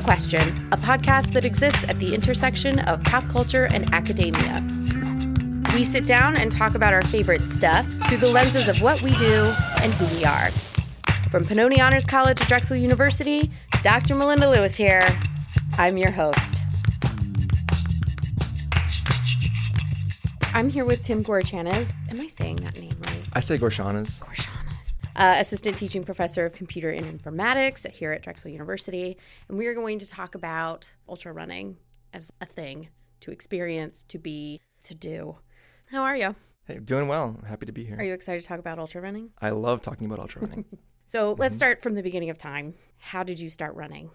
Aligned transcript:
The 0.00 0.04
Question, 0.04 0.66
a 0.72 0.78
podcast 0.78 1.34
that 1.34 1.44
exists 1.44 1.84
at 1.84 1.98
the 1.98 2.14
intersection 2.14 2.78
of 2.78 3.04
pop 3.04 3.28
culture 3.28 3.66
and 3.66 3.92
academia. 3.92 4.66
We 5.74 5.84
sit 5.84 6.06
down 6.06 6.38
and 6.38 6.50
talk 6.50 6.74
about 6.74 6.94
our 6.94 7.02
favorite 7.02 7.46
stuff 7.46 7.86
through 8.08 8.16
the 8.16 8.30
lenses 8.30 8.66
of 8.66 8.80
what 8.80 9.02
we 9.02 9.10
do 9.16 9.54
and 9.82 9.92
who 9.92 10.06
we 10.16 10.24
are. 10.24 10.52
From 11.30 11.44
Pennoni 11.44 11.80
Honors 11.80 12.06
College 12.06 12.38
to 12.38 12.46
Drexel 12.46 12.76
University, 12.76 13.50
Dr. 13.82 14.14
Melinda 14.14 14.48
Lewis 14.48 14.74
here. 14.74 15.06
I'm 15.76 15.98
your 15.98 16.12
host. 16.12 16.62
I'm 20.54 20.70
here 20.70 20.86
with 20.86 21.02
Tim 21.02 21.22
Gorichanaz. 21.22 21.94
Am 22.10 22.18
I 22.18 22.26
saying 22.26 22.56
that 22.56 22.74
name 22.78 22.96
right? 23.04 23.22
I 23.34 23.40
say 23.40 23.58
Gorshanas. 23.58 24.24
Gorshanas. 24.24 24.59
Uh, 25.16 25.36
assistant 25.38 25.76
teaching 25.76 26.04
professor 26.04 26.46
of 26.46 26.54
computer 26.54 26.90
and 26.90 27.04
informatics 27.20 27.88
here 27.90 28.12
at 28.12 28.22
Drexel 28.22 28.50
University. 28.50 29.16
And 29.48 29.58
we 29.58 29.66
are 29.66 29.74
going 29.74 29.98
to 29.98 30.08
talk 30.08 30.34
about 30.34 30.90
ultra 31.08 31.32
running 31.32 31.76
as 32.12 32.30
a 32.40 32.46
thing 32.46 32.88
to 33.20 33.30
experience, 33.30 34.04
to 34.08 34.18
be, 34.18 34.60
to 34.84 34.94
do. 34.94 35.36
How 35.90 36.02
are 36.02 36.16
you? 36.16 36.36
Hey, 36.64 36.78
doing 36.78 37.08
well. 37.08 37.38
Happy 37.48 37.66
to 37.66 37.72
be 37.72 37.84
here. 37.84 37.96
Are 37.98 38.04
you 38.04 38.14
excited 38.14 38.42
to 38.42 38.48
talk 38.48 38.58
about 38.58 38.78
ultra 38.78 39.00
running? 39.00 39.30
I 39.40 39.50
love 39.50 39.82
talking 39.82 40.06
about 40.06 40.18
ultra 40.20 40.42
running. 40.42 40.64
So 41.06 41.34
let's 41.38 41.56
start 41.56 41.82
from 41.82 41.94
the 41.94 42.04
beginning 42.04 42.30
of 42.30 42.38
time. 42.38 42.74
How 42.98 43.24
did 43.24 43.40
you 43.40 43.50
start 43.50 43.74
running? 43.74 44.10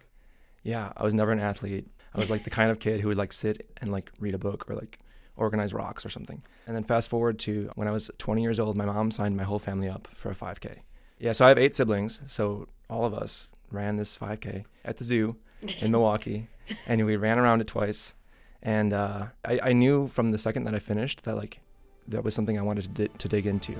yeah, 0.63 0.93
I 0.95 1.03
was 1.03 1.13
never 1.13 1.33
an 1.33 1.41
athlete. 1.41 1.87
I 2.13 2.19
was 2.21 2.29
like 2.29 2.45
the 2.45 2.49
kind 2.49 2.71
of 2.71 2.79
kid 2.79 3.01
who 3.01 3.09
would 3.09 3.17
like 3.17 3.33
sit 3.33 3.69
and 3.81 3.91
like 3.91 4.09
read 4.17 4.33
a 4.33 4.37
book 4.37 4.69
or 4.69 4.75
like 4.75 4.97
organize 5.37 5.73
rocks 5.73 6.05
or 6.05 6.09
something. 6.09 6.41
And 6.67 6.75
then 6.75 6.83
fast 6.83 7.09
forward 7.09 7.39
to 7.39 7.69
when 7.75 7.87
I 7.87 7.91
was 7.91 8.09
20 8.17 8.41
years 8.41 8.59
old, 8.59 8.75
my 8.75 8.85
mom 8.85 9.11
signed 9.11 9.35
my 9.37 9.43
whole 9.43 9.59
family 9.59 9.89
up 9.89 10.07
for 10.15 10.29
a 10.29 10.35
5K. 10.35 10.79
Yeah, 11.19 11.31
so 11.31 11.45
I 11.45 11.49
have 11.49 11.57
eight 11.57 11.73
siblings. 11.73 12.21
So 12.25 12.67
all 12.89 13.05
of 13.05 13.13
us 13.13 13.49
ran 13.71 13.97
this 13.97 14.17
5K 14.17 14.65
at 14.83 14.97
the 14.97 15.03
zoo 15.03 15.35
in 15.81 15.91
Milwaukee, 15.91 16.47
and 16.87 17.05
we 17.05 17.15
ran 17.15 17.39
around 17.39 17.61
it 17.61 17.67
twice. 17.67 18.13
And 18.61 18.93
uh, 18.93 19.27
I, 19.43 19.59
I 19.61 19.73
knew 19.73 20.07
from 20.07 20.31
the 20.31 20.37
second 20.37 20.63
that 20.63 20.73
I 20.75 20.79
finished 20.79 21.23
that 21.23 21.35
like 21.35 21.59
that 22.07 22.23
was 22.23 22.33
something 22.33 22.57
I 22.57 22.61
wanted 22.61 22.83
to, 22.83 23.07
di- 23.07 23.17
to 23.17 23.27
dig 23.27 23.45
into. 23.47 23.73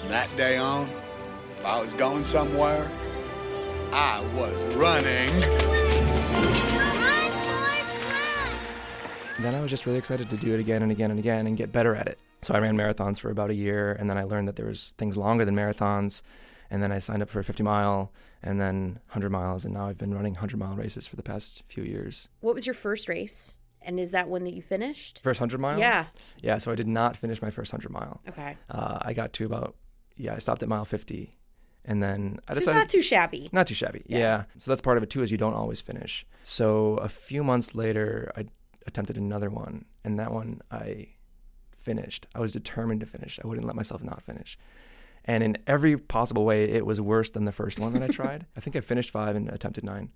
From 0.00 0.08
that 0.10 0.34
day 0.36 0.56
on, 0.56 0.88
if 1.50 1.64
I 1.64 1.80
was 1.80 1.92
going 1.94 2.24
somewhere, 2.24 2.90
I 3.92 4.20
was 4.34 4.62
running. 4.74 5.85
Then 9.44 9.54
I 9.54 9.60
was 9.60 9.70
just 9.70 9.86
really 9.86 9.98
excited 9.98 10.30
to 10.30 10.36
do 10.36 10.54
it 10.54 10.60
again 10.60 10.82
and 10.82 10.90
again 10.90 11.10
and 11.10 11.18
again 11.18 11.46
and 11.46 11.56
get 11.56 11.72
better 11.72 11.94
at 11.94 12.06
it. 12.06 12.18
So 12.42 12.54
I 12.54 12.58
ran 12.58 12.76
marathons 12.76 13.18
for 13.18 13.30
about 13.30 13.50
a 13.50 13.54
year, 13.54 13.92
and 13.92 14.08
then 14.08 14.16
I 14.16 14.24
learned 14.24 14.48
that 14.48 14.56
there 14.56 14.66
was 14.66 14.94
things 14.98 15.16
longer 15.16 15.44
than 15.44 15.54
marathons. 15.54 16.22
And 16.70 16.82
then 16.82 16.90
I 16.90 16.98
signed 16.98 17.22
up 17.22 17.30
for 17.30 17.40
a 17.40 17.44
50 17.44 17.62
mile, 17.62 18.12
and 18.42 18.60
then 18.60 18.98
100 19.08 19.30
miles, 19.30 19.64
and 19.64 19.72
now 19.72 19.86
I've 19.86 19.98
been 19.98 20.12
running 20.12 20.32
100 20.32 20.58
mile 20.58 20.74
races 20.74 21.06
for 21.06 21.16
the 21.16 21.22
past 21.22 21.62
few 21.68 21.84
years. 21.84 22.28
What 22.40 22.54
was 22.54 22.66
your 22.66 22.74
first 22.74 23.08
race? 23.08 23.54
And 23.82 24.00
is 24.00 24.10
that 24.10 24.28
one 24.28 24.42
that 24.44 24.52
you 24.52 24.62
finished? 24.62 25.22
First 25.22 25.40
100 25.40 25.60
mile? 25.60 25.78
Yeah. 25.78 26.06
Yeah. 26.42 26.58
So 26.58 26.72
I 26.72 26.74
did 26.74 26.88
not 26.88 27.16
finish 27.16 27.40
my 27.40 27.50
first 27.50 27.72
100 27.72 27.92
mile. 27.92 28.20
Okay. 28.28 28.56
Uh, 28.68 28.98
I 29.00 29.12
got 29.12 29.32
to 29.34 29.46
about 29.46 29.76
yeah. 30.16 30.34
I 30.34 30.38
stopped 30.38 30.62
at 30.62 30.68
mile 30.68 30.84
50, 30.84 31.36
and 31.84 32.02
then 32.02 32.40
I 32.48 32.52
It's 32.52 32.60
decided 32.60 32.78
not 32.78 32.88
too 32.88 33.02
shabby. 33.02 33.48
Not 33.52 33.68
too 33.68 33.74
shabby. 33.74 34.02
Yeah. 34.06 34.44
So 34.58 34.72
that's 34.72 34.80
part 34.80 34.96
of 34.96 35.04
it 35.04 35.10
too, 35.10 35.22
is 35.22 35.30
you 35.30 35.38
don't 35.38 35.54
always 35.54 35.80
finish. 35.80 36.26
So 36.42 36.96
a 36.96 37.08
few 37.08 37.44
months 37.44 37.76
later, 37.76 38.32
I 38.36 38.46
attempted 38.86 39.16
another 39.16 39.50
one, 39.50 39.84
and 40.04 40.18
that 40.18 40.32
one 40.32 40.62
I 40.70 41.08
finished. 41.76 42.26
I 42.34 42.40
was 42.40 42.52
determined 42.52 43.00
to 43.00 43.06
finish. 43.06 43.38
I 43.42 43.46
wouldn't 43.46 43.66
let 43.66 43.76
myself 43.76 44.02
not 44.02 44.22
finish. 44.22 44.58
And 45.24 45.42
in 45.42 45.58
every 45.66 45.96
possible 45.96 46.44
way, 46.44 46.64
it 46.64 46.86
was 46.86 47.00
worse 47.00 47.30
than 47.30 47.44
the 47.44 47.52
first 47.52 47.78
one 47.78 47.92
that 47.94 48.02
I 48.02 48.08
tried. 48.12 48.46
I 48.56 48.60
think 48.60 48.76
I 48.76 48.80
finished 48.80 49.10
five 49.10 49.36
and 49.36 49.48
attempted 49.48 49.84
nine. 49.84 50.10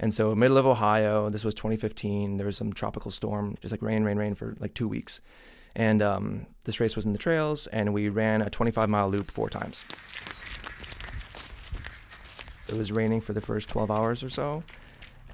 And 0.00 0.12
so, 0.12 0.34
middle 0.34 0.58
of 0.58 0.66
Ohio, 0.66 1.30
this 1.30 1.44
was 1.44 1.54
2015. 1.54 2.36
There 2.36 2.46
was 2.46 2.56
some 2.56 2.72
tropical 2.72 3.10
storm, 3.10 3.56
just 3.60 3.72
like 3.72 3.82
rain, 3.82 4.02
rain, 4.02 4.16
rain 4.16 4.34
for 4.34 4.56
like 4.58 4.74
two 4.74 4.88
weeks. 4.88 5.20
And 5.76 6.02
um, 6.02 6.46
this 6.64 6.80
race 6.80 6.96
was 6.96 7.06
in 7.06 7.12
the 7.12 7.18
trails, 7.18 7.66
and 7.68 7.92
we 7.92 8.08
ran 8.08 8.42
a 8.42 8.50
25 8.50 8.88
mile 8.88 9.08
loop 9.08 9.30
four 9.30 9.48
times. 9.50 9.84
It 12.68 12.76
was 12.76 12.90
raining 12.90 13.20
for 13.20 13.32
the 13.32 13.40
first 13.40 13.68
12 13.68 13.90
hours 13.90 14.24
or 14.24 14.30
so. 14.30 14.64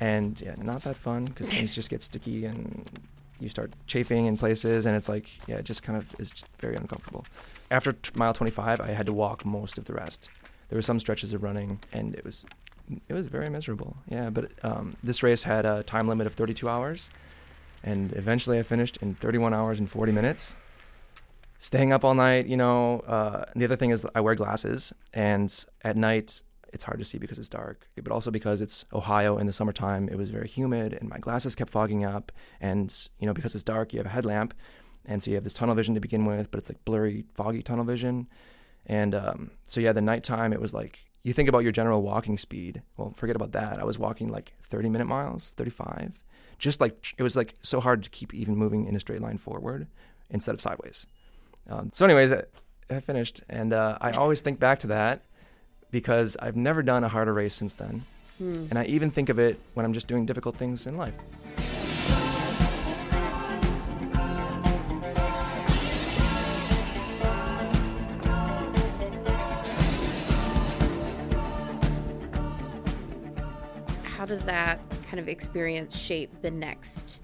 And 0.00 0.40
yeah, 0.40 0.54
not 0.56 0.82
that 0.82 0.96
fun 0.96 1.26
because 1.26 1.50
things 1.50 1.74
just 1.74 1.90
get 1.90 2.02
sticky 2.02 2.46
and 2.46 2.90
you 3.38 3.48
start 3.48 3.72
chafing 3.86 4.26
in 4.26 4.36
places. 4.36 4.86
And 4.86 4.96
it's 4.96 5.08
like, 5.08 5.46
yeah, 5.46 5.56
it 5.56 5.64
just 5.64 5.82
kind 5.82 5.98
of 5.98 6.18
is 6.18 6.32
very 6.58 6.74
uncomfortable. 6.74 7.26
After 7.70 7.92
t- 7.92 8.10
mile 8.14 8.32
25, 8.32 8.80
I 8.80 8.88
had 8.88 9.06
to 9.06 9.12
walk 9.12 9.44
most 9.44 9.78
of 9.78 9.84
the 9.84 9.92
rest. 9.92 10.30
There 10.68 10.76
were 10.76 10.82
some 10.82 10.98
stretches 11.00 11.32
of 11.32 11.42
running, 11.42 11.80
and 11.92 12.14
it 12.14 12.24
was 12.24 12.46
it 13.08 13.14
was 13.14 13.28
very 13.28 13.48
miserable. 13.48 13.96
Yeah, 14.08 14.30
but 14.30 14.50
um, 14.64 14.96
this 15.02 15.22
race 15.22 15.44
had 15.44 15.64
a 15.64 15.82
time 15.84 16.08
limit 16.08 16.26
of 16.26 16.34
32 16.34 16.68
hours, 16.68 17.10
and 17.84 18.12
eventually 18.14 18.58
I 18.58 18.62
finished 18.62 18.96
in 18.98 19.14
31 19.14 19.54
hours 19.54 19.78
and 19.78 19.88
40 19.88 20.12
minutes. 20.12 20.54
Staying 21.58 21.92
up 21.92 22.04
all 22.04 22.14
night, 22.14 22.46
you 22.46 22.56
know. 22.56 23.00
Uh, 23.00 23.44
the 23.54 23.64
other 23.64 23.76
thing 23.76 23.90
is 23.90 24.06
I 24.14 24.20
wear 24.20 24.34
glasses, 24.34 24.92
and 25.12 25.64
at 25.82 25.96
night 25.96 26.40
it's 26.72 26.84
hard 26.84 26.98
to 26.98 27.04
see 27.04 27.18
because 27.18 27.38
it's 27.38 27.48
dark, 27.48 27.88
but 27.96 28.12
also 28.12 28.30
because 28.30 28.60
it's 28.60 28.84
Ohio 28.92 29.38
in 29.38 29.46
the 29.46 29.52
summertime. 29.52 30.08
It 30.08 30.16
was 30.16 30.30
very 30.30 30.48
humid, 30.48 30.92
and 30.92 31.08
my 31.08 31.18
glasses 31.18 31.54
kept 31.54 31.70
fogging 31.70 32.04
up. 32.04 32.32
And 32.60 32.94
you 33.18 33.26
know, 33.26 33.34
because 33.34 33.54
it's 33.54 33.64
dark, 33.64 33.92
you 33.92 33.98
have 33.98 34.06
a 34.06 34.10
headlamp, 34.10 34.54
and 35.04 35.22
so 35.22 35.30
you 35.30 35.36
have 35.36 35.44
this 35.44 35.54
tunnel 35.54 35.74
vision 35.74 35.94
to 35.94 36.00
begin 36.00 36.26
with, 36.26 36.50
but 36.50 36.58
it's 36.58 36.68
like 36.68 36.84
blurry, 36.84 37.24
foggy 37.34 37.62
tunnel 37.62 37.84
vision. 37.84 38.28
And 38.86 39.14
um, 39.14 39.50
so 39.64 39.80
yeah, 39.80 39.92
the 39.92 40.00
nighttime 40.00 40.52
it 40.52 40.60
was 40.60 40.72
like 40.72 41.04
you 41.22 41.32
think 41.32 41.48
about 41.48 41.60
your 41.60 41.72
general 41.72 42.02
walking 42.02 42.38
speed. 42.38 42.82
Well, 42.96 43.12
forget 43.12 43.36
about 43.36 43.52
that. 43.52 43.78
I 43.78 43.84
was 43.84 43.98
walking 43.98 44.28
like 44.28 44.52
30 44.62 44.88
minute 44.88 45.06
miles, 45.06 45.54
35. 45.56 46.20
Just 46.58 46.80
like 46.80 47.14
it 47.18 47.22
was 47.22 47.36
like 47.36 47.54
so 47.62 47.80
hard 47.80 48.02
to 48.04 48.10
keep 48.10 48.34
even 48.34 48.56
moving 48.56 48.84
in 48.84 48.96
a 48.96 49.00
straight 49.00 49.20
line 49.20 49.38
forward 49.38 49.86
instead 50.28 50.54
of 50.54 50.60
sideways. 50.60 51.06
Um, 51.68 51.90
so, 51.92 52.04
anyways, 52.04 52.32
I, 52.32 52.42
I 52.90 53.00
finished, 53.00 53.42
and 53.48 53.72
uh, 53.72 53.98
I 54.00 54.12
always 54.12 54.40
think 54.40 54.58
back 54.58 54.80
to 54.80 54.86
that 54.88 55.24
because 55.90 56.36
I've 56.40 56.56
never 56.56 56.82
done 56.82 57.04
a 57.04 57.08
harder 57.08 57.32
race 57.32 57.54
since 57.54 57.74
then. 57.74 58.04
Hmm. 58.38 58.66
And 58.70 58.78
I 58.78 58.84
even 58.84 59.10
think 59.10 59.28
of 59.28 59.38
it 59.38 59.60
when 59.74 59.84
I'm 59.84 59.92
just 59.92 60.06
doing 60.06 60.26
difficult 60.26 60.56
things 60.56 60.86
in 60.86 60.96
life. 60.96 61.14
How 74.04 74.26
does 74.26 74.44
that 74.44 74.78
kind 75.08 75.18
of 75.18 75.28
experience 75.28 75.96
shape 75.96 76.42
the 76.42 76.50
next 76.50 77.22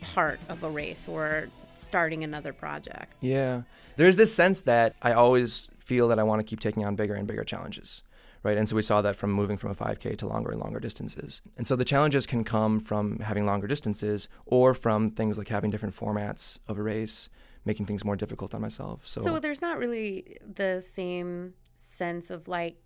part 0.00 0.40
of 0.48 0.62
a 0.62 0.68
race 0.68 1.06
or 1.06 1.48
starting 1.74 2.24
another 2.24 2.52
project? 2.52 3.14
Yeah. 3.20 3.62
There's 3.96 4.16
this 4.16 4.34
sense 4.34 4.62
that 4.62 4.96
I 5.02 5.12
always 5.12 5.68
feel 5.78 6.08
that 6.08 6.18
I 6.18 6.22
want 6.22 6.40
to 6.40 6.44
keep 6.44 6.60
taking 6.60 6.84
on 6.84 6.96
bigger 6.96 7.14
and 7.14 7.26
bigger 7.26 7.44
challenges. 7.44 8.02
Right. 8.42 8.56
And 8.56 8.68
so 8.68 8.76
we 8.76 8.82
saw 8.82 9.02
that 9.02 9.16
from 9.16 9.32
moving 9.32 9.56
from 9.56 9.70
a 9.70 9.74
5K 9.74 10.16
to 10.18 10.26
longer 10.26 10.50
and 10.50 10.60
longer 10.60 10.80
distances. 10.80 11.42
And 11.56 11.66
so 11.66 11.76
the 11.76 11.84
challenges 11.84 12.26
can 12.26 12.44
come 12.44 12.80
from 12.80 13.18
having 13.20 13.46
longer 13.46 13.66
distances 13.66 14.28
or 14.46 14.74
from 14.74 15.08
things 15.08 15.38
like 15.38 15.48
having 15.48 15.70
different 15.70 15.94
formats 15.94 16.58
of 16.68 16.78
a 16.78 16.82
race, 16.82 17.28
making 17.64 17.86
things 17.86 18.04
more 18.04 18.16
difficult 18.16 18.54
on 18.54 18.60
myself. 18.60 19.06
So, 19.06 19.20
So 19.20 19.38
there's 19.40 19.62
not 19.62 19.78
really 19.78 20.38
the 20.54 20.80
same 20.80 21.54
sense 21.76 22.30
of 22.30 22.48
like 22.48 22.76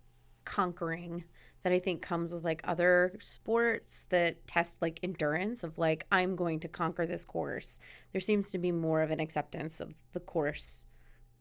conquering 0.45 1.23
that 1.63 1.71
I 1.71 1.79
think 1.79 2.01
comes 2.01 2.31
with 2.33 2.43
like 2.43 2.61
other 2.65 3.15
sports 3.21 4.05
that 4.09 4.45
test 4.47 4.81
like 4.81 4.99
endurance 5.01 5.63
of 5.63 5.77
like 5.77 6.05
I'm 6.11 6.35
going 6.35 6.59
to 6.61 6.67
conquer 6.67 7.05
this 7.05 7.25
course. 7.25 7.79
There 8.11 8.21
seems 8.21 8.51
to 8.51 8.57
be 8.57 8.71
more 8.71 9.01
of 9.01 9.11
an 9.11 9.19
acceptance 9.19 9.79
of 9.79 9.93
the 10.11 10.19
course 10.19 10.85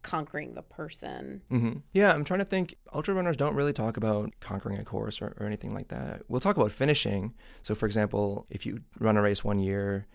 conquering 0.02 0.54
the 0.54 0.62
person. 0.62 1.42
hmm 1.48 1.72
Yeah, 1.92 2.12
I'm 2.12 2.24
trying 2.24 2.40
to 2.40 2.44
think. 2.44 2.76
Ultra 2.92 3.14
runners 3.14 3.36
don't 3.36 3.54
really 3.54 3.72
talk 3.72 3.96
about 3.96 4.32
conquering 4.40 4.78
a 4.78 4.84
course 4.84 5.22
or, 5.22 5.34
or 5.38 5.46
anything 5.46 5.72
like 5.74 5.88
that. 5.88 6.22
We'll 6.28 6.40
talk 6.40 6.56
about 6.56 6.72
finishing. 6.72 7.34
So, 7.62 7.74
for 7.74 7.86
example, 7.86 8.46
if 8.50 8.66
you 8.66 8.80
run 8.98 9.16
a 9.16 9.22
race 9.22 9.44
one 9.44 9.58
year, 9.58 10.06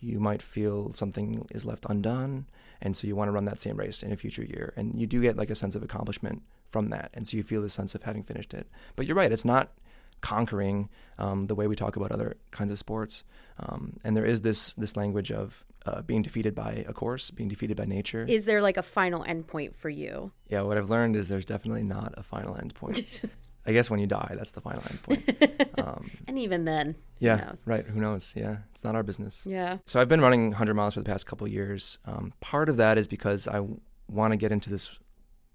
you 0.00 0.20
might 0.20 0.42
feel 0.42 0.92
something 0.92 1.46
is 1.52 1.64
left 1.64 1.86
undone. 1.88 2.46
And 2.82 2.96
so 2.96 3.06
you 3.06 3.16
want 3.16 3.28
to 3.28 3.32
run 3.32 3.46
that 3.46 3.60
same 3.60 3.76
race 3.76 4.02
in 4.02 4.12
a 4.12 4.16
future 4.16 4.44
year. 4.44 4.74
And 4.76 5.00
you 5.00 5.06
do 5.06 5.22
get 5.22 5.36
like 5.36 5.50
a 5.50 5.54
sense 5.54 5.74
of 5.74 5.82
accomplishment 5.82 6.42
from 6.68 6.88
that. 6.88 7.10
And 7.14 7.26
so 7.26 7.36
you 7.36 7.42
feel 7.42 7.62
the 7.62 7.68
sense 7.68 7.94
of 7.94 8.02
having 8.02 8.22
finished 8.22 8.52
it. 8.52 8.68
But 8.96 9.06
you're 9.06 9.16
right, 9.16 9.32
it's 9.32 9.44
not 9.44 9.72
conquering 10.20 10.88
um, 11.18 11.46
the 11.46 11.54
way 11.54 11.66
we 11.66 11.76
talk 11.76 11.96
about 11.96 12.12
other 12.12 12.36
kinds 12.50 12.72
of 12.72 12.78
sports. 12.78 13.24
Um, 13.58 13.96
and 14.04 14.16
there 14.16 14.26
is 14.26 14.42
this 14.42 14.74
this 14.74 14.96
language 14.96 15.32
of 15.32 15.64
uh, 15.86 16.02
being 16.02 16.22
defeated 16.22 16.54
by 16.54 16.84
a 16.88 16.92
course, 16.92 17.30
being 17.30 17.48
defeated 17.48 17.76
by 17.76 17.84
nature. 17.84 18.24
Is 18.28 18.44
there 18.44 18.60
like 18.60 18.76
a 18.76 18.82
final 18.82 19.22
endpoint 19.24 19.74
for 19.74 19.88
you? 19.88 20.32
Yeah, 20.48 20.62
what 20.62 20.76
I've 20.76 20.90
learned 20.90 21.16
is 21.16 21.28
there's 21.28 21.44
definitely 21.44 21.84
not 21.84 22.14
a 22.16 22.22
final 22.22 22.56
end 22.56 22.74
point. 22.74 23.22
I 23.68 23.72
guess 23.72 23.90
when 23.90 23.98
you 23.98 24.06
die, 24.06 24.34
that's 24.36 24.52
the 24.52 24.60
final 24.60 24.82
end 24.90 25.02
point. 25.02 25.62
Um, 25.78 26.10
And 26.26 26.38
even 26.38 26.64
then, 26.64 26.96
yeah, 27.18 27.36
who 27.36 27.46
knows? 27.46 27.62
right. 27.66 27.86
Who 27.86 28.00
knows? 28.00 28.32
Yeah, 28.34 28.56
it's 28.72 28.82
not 28.82 28.94
our 28.94 29.02
business. 29.02 29.44
Yeah. 29.46 29.76
So 29.84 30.00
I've 30.00 30.08
been 30.08 30.22
running 30.22 30.46
100 30.48 30.72
miles 30.74 30.94
for 30.94 31.00
the 31.00 31.04
past 31.10 31.26
couple 31.26 31.46
of 31.46 31.52
years. 31.52 31.98
Um, 32.06 32.32
part 32.40 32.70
of 32.70 32.78
that 32.78 32.96
is 32.96 33.06
because 33.06 33.46
I 33.46 33.60
want 34.08 34.32
to 34.32 34.36
get 34.38 34.52
into 34.52 34.70
this 34.70 34.98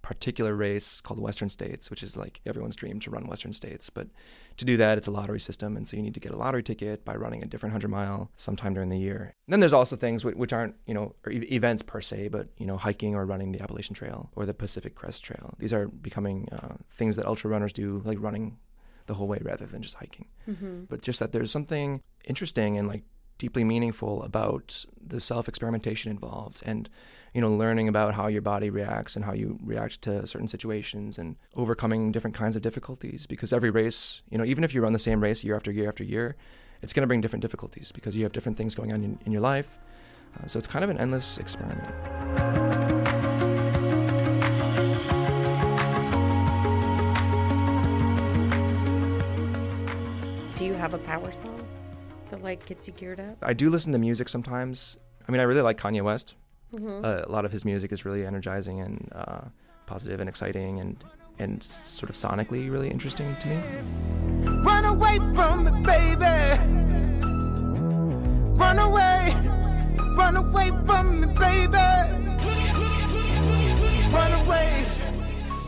particular 0.04 0.56
race 0.56 1.02
called 1.02 1.20
Western 1.20 1.50
States, 1.50 1.90
which 1.90 2.04
is 2.04 2.16
like 2.16 2.40
everyone's 2.46 2.76
dream 2.76 3.00
to 3.00 3.10
run 3.10 3.26
Western 3.28 3.52
States. 3.52 3.90
But 3.90 4.08
to 4.58 4.66
do 4.66 4.78
that, 4.78 4.98
it's 4.98 5.08
a 5.08 5.12
lottery 5.12 5.40
system, 5.40 5.76
and 5.78 5.88
so 5.88 5.98
you 5.98 6.04
need 6.04 6.14
to 6.14 6.20
get 6.20 6.32
a 6.32 6.38
lottery 6.38 6.64
ticket 6.64 7.04
by 7.06 7.16
running 7.16 7.44
a 7.44 7.48
different 7.48 7.72
hundred 7.72 7.90
mile 7.90 8.32
sometime 8.36 8.74
during 8.74 8.90
the 8.90 9.00
year. 9.00 9.34
And 9.48 9.54
then 9.54 9.60
there's 9.60 9.74
also 9.74 9.96
things 9.96 10.24
which 10.26 10.54
aren't 10.54 10.76
you 10.86 10.94
know 10.94 11.16
events 11.28 11.82
per 11.82 12.02
se, 12.02 12.30
but 12.30 12.50
you 12.58 12.66
know 12.66 12.78
hiking 12.78 13.16
or 13.16 13.26
running 13.26 13.52
the 13.52 13.62
Appalachian 13.62 13.96
Trail 13.96 14.30
or 14.36 14.46
the 14.46 14.54
Pacific 14.54 14.96
Crest 14.96 15.24
Trail. 15.24 15.56
These 15.60 15.74
are 15.74 15.88
becoming 15.88 16.50
uh, 16.52 16.76
things 16.90 17.16
that 17.16 17.26
ultra 17.26 17.50
runners 17.50 17.74
do, 17.74 18.02
like 18.06 18.22
running 18.22 18.58
the 19.08 19.14
whole 19.14 19.28
way 19.28 19.40
rather 19.42 19.66
than 19.66 19.82
just 19.82 19.96
hiking. 19.96 20.28
Mm-hmm. 20.48 20.84
But 20.90 21.02
just 21.02 21.20
that 21.20 21.32
there's 21.32 21.52
something 21.52 22.02
interesting 22.26 22.78
and 22.78 22.88
like 22.88 23.04
deeply 23.42 23.64
meaningful 23.64 24.22
about 24.22 24.86
the 25.04 25.20
self 25.20 25.50
experimentation 25.50 26.12
involved 26.12 26.62
and 26.64 26.88
you 27.34 27.42
know 27.42 27.52
learning 27.52 27.88
about 27.88 28.14
how 28.14 28.28
your 28.28 28.42
body 28.42 28.70
reacts 28.70 29.16
and 29.16 29.26
how 29.26 29.34
you 29.34 29.58
react 29.64 30.00
to 30.04 30.28
certain 30.28 30.48
situations 30.48 31.18
and 31.18 31.36
overcoming 31.56 32.12
different 32.12 32.36
kinds 32.36 32.56
of 32.56 32.62
difficulties 32.62 33.26
because 33.26 33.52
every 33.52 33.72
race 33.72 34.22
you 34.30 34.38
know 34.38 34.46
even 34.46 34.64
if 34.64 34.76
you 34.76 34.80
run 34.82 34.94
the 34.94 35.00
same 35.00 35.24
race 35.24 35.44
year 35.44 35.56
after 35.56 35.72
year 35.72 35.90
after 35.90 36.04
year 36.04 36.36
it's 36.84 36.94
going 36.94 37.02
to 37.02 37.08
bring 37.08 37.20
different 37.20 37.42
difficulties 37.42 37.92
because 37.92 38.16
you 38.16 38.22
have 38.22 38.32
different 38.32 38.60
things 38.60 38.76
going 38.76 38.92
on 38.94 39.04
in, 39.04 39.20
in 39.26 39.32
your 39.32 39.42
life. 39.42 39.80
Uh, 40.38 40.46
so 40.48 40.60
it's 40.60 40.68
kind 40.68 40.84
of 40.84 40.90
an 40.90 41.00
endless 41.00 41.40
experiment. 41.40 41.88
Do 50.56 50.66
you 50.66 50.74
have 50.74 50.94
a 50.94 51.00
power 51.00 51.32
song 51.32 51.71
that 52.32 52.44
like 52.44 52.66
gets 52.66 52.88
you 52.88 52.94
geared 52.94 53.20
up? 53.20 53.38
I 53.42 53.54
do 53.54 53.70
listen 53.70 53.92
to 53.94 54.00
music 54.00 54.28
sometimes. 54.28 54.98
I 55.28 55.32
mean, 55.32 55.40
I 55.40 55.44
really 55.44 55.62
like 55.62 55.78
Kanye 55.78 56.02
West. 56.02 56.36
Mm-hmm. 56.74 57.06
Uh, 57.06 57.22
a 57.26 57.32
lot 57.32 57.46
of 57.46 57.52
his 57.52 57.64
music 57.64 57.92
is 57.92 58.06
really 58.06 58.26
energizing 58.26 58.80
and 58.80 59.10
uh, 59.14 59.42
positive 59.86 60.20
and 60.20 60.28
exciting 60.28 60.80
and 60.80 61.04
and 61.40 61.64
sort 61.64 62.10
of 62.10 62.16
sonically 62.16 62.72
really 62.72 62.90
interesting 62.90 63.36
to 63.42 63.48
me. 63.48 63.62
Run 64.64 64.86
away 64.86 65.18
from 65.34 65.64
me, 65.64 65.72
baby. 65.82 66.26
Run 68.58 68.80
away. 68.80 69.34
Run 70.16 70.36
away 70.36 70.72
from 70.86 71.22
me, 71.22 71.28
baby. 71.34 71.78
Run 74.14 74.34
away. 74.46 74.86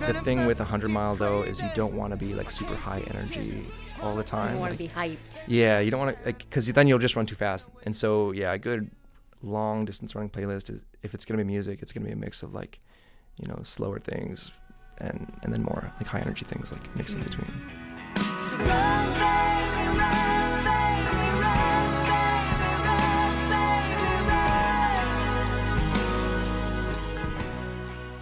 The 0.07 0.13
thing 0.13 0.45
with 0.45 0.59
a 0.59 0.63
100 0.63 0.89
mile 0.89 1.15
though 1.15 1.43
is 1.43 1.61
you 1.61 1.69
don't 1.75 1.93
want 1.93 2.11
to 2.11 2.17
be 2.17 2.33
like 2.33 2.51
super 2.51 2.75
high 2.75 3.01
energy 3.09 3.63
all 4.01 4.15
the 4.15 4.23
time. 4.23 4.47
You 4.47 4.51
don't 4.51 4.59
want 4.59 4.77
to 4.77 4.83
like, 4.83 4.93
be 4.93 5.17
hyped. 5.17 5.43
Yeah, 5.47 5.79
you 5.79 5.91
don't 5.91 5.99
want 5.99 6.17
to, 6.17 6.33
because 6.33 6.67
then 6.67 6.87
you'll 6.87 6.99
just 6.99 7.15
run 7.15 7.25
too 7.25 7.35
fast. 7.35 7.69
And 7.83 7.95
so, 7.95 8.31
yeah, 8.31 8.51
a 8.51 8.57
good 8.57 8.91
long 9.41 9.85
distance 9.85 10.13
running 10.13 10.29
playlist 10.29 10.69
is 10.69 10.81
if 11.03 11.13
it's 11.13 11.23
gonna 11.25 11.37
be 11.37 11.43
music, 11.45 11.81
it's 11.81 11.91
gonna 11.91 12.05
be 12.05 12.11
a 12.11 12.17
mix 12.17 12.43
of 12.43 12.53
like, 12.53 12.79
you 13.37 13.47
know, 13.47 13.59
slower 13.63 13.99
things 13.99 14.51
and 14.99 15.31
and 15.43 15.53
then 15.53 15.63
more 15.63 15.91
like 15.97 16.07
high 16.07 16.19
energy 16.19 16.45
things 16.45 16.71
like 16.71 16.95
mixed 16.97 17.15
in 17.15 17.21
mm. 17.21 17.25
between. 17.25 17.51
So 18.41 19.52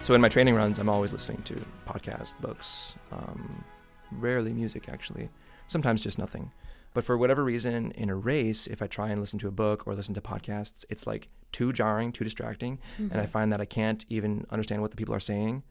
so 0.02 0.14
in 0.14 0.20
my 0.20 0.28
training 0.28 0.54
runs, 0.54 0.78
I'm 0.78 0.88
always 0.88 1.12
listening 1.12 1.42
to 1.44 1.54
podcasts, 1.86 2.38
books, 2.40 2.96
um, 3.12 3.64
rarely 4.10 4.52
music 4.52 4.88
actually 4.88 5.30
sometimes 5.68 6.00
just 6.00 6.18
nothing. 6.18 6.52
But 6.94 7.04
for 7.04 7.16
whatever 7.16 7.42
reason, 7.42 7.92
in 7.92 8.10
a 8.10 8.14
race, 8.14 8.66
if 8.66 8.82
I 8.82 8.86
try 8.86 9.08
and 9.08 9.20
listen 9.20 9.38
to 9.38 9.48
a 9.48 9.52
book 9.52 9.86
or 9.86 9.94
listen 9.94 10.14
to 10.14 10.20
podcasts, 10.20 10.84
it's 10.90 11.06
like 11.06 11.28
too 11.50 11.72
jarring, 11.72 12.12
too 12.12 12.24
distracting, 12.24 12.76
mm-hmm. 12.94 13.04
and 13.04 13.14
I 13.14 13.24
mm-hmm. 13.24 13.30
find 13.30 13.52
that 13.52 13.60
I 13.60 13.64
can't 13.64 14.04
even 14.10 14.44
understand 14.50 14.82
what 14.82 14.90
the 14.90 14.96
people 14.96 15.14
are 15.14 15.20
saying, 15.20 15.62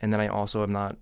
and 0.00 0.12
then 0.12 0.20
I 0.20 0.28
also 0.28 0.62
am 0.62 0.72
not 0.72 0.96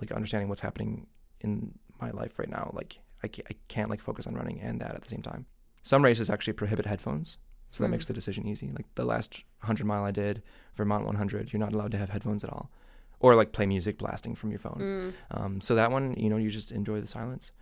like 0.00 0.12
understanding 0.12 0.48
what's 0.48 0.62
happening 0.62 1.06
in 1.40 1.78
my 2.00 2.10
life 2.10 2.38
right 2.38 2.48
now. 2.48 2.70
Like 2.72 3.00
I 3.22 3.28
can't, 3.28 3.46
I 3.50 3.56
can't 3.68 3.90
like 3.90 4.00
focus 4.00 4.26
on 4.26 4.34
running 4.34 4.60
and 4.60 4.80
that 4.80 4.94
at 4.94 5.02
the 5.02 5.08
same 5.08 5.22
time. 5.22 5.46
Some 5.82 6.04
races 6.04 6.30
actually 6.30 6.54
prohibit 6.54 6.86
headphones, 6.86 7.36
so 7.78 7.84
that 7.84 7.88
mm. 7.88 7.92
makes 7.92 8.06
the 8.06 8.12
decision 8.12 8.44
easy. 8.44 8.72
Like 8.72 8.92
the 8.96 9.04
last 9.04 9.44
100 9.60 9.86
mile 9.86 10.04
I 10.04 10.10
did, 10.10 10.42
Vermont 10.74 11.06
100, 11.06 11.52
you're 11.52 11.60
not 11.60 11.72
allowed 11.74 11.92
to 11.92 11.98
have 11.98 12.08
headphones 12.08 12.42
at 12.42 12.50
all, 12.50 12.72
or 13.20 13.36
like 13.36 13.52
play 13.52 13.66
music 13.66 13.98
blasting 13.98 14.34
from 14.34 14.50
your 14.50 14.58
phone. 14.58 14.80
Mm. 14.80 15.12
Um, 15.30 15.60
so 15.60 15.76
that 15.76 15.92
one, 15.92 16.14
you 16.14 16.28
know, 16.28 16.38
you 16.38 16.50
just 16.50 16.72
enjoy 16.72 17.00
the 17.00 17.06
silence 17.06 17.52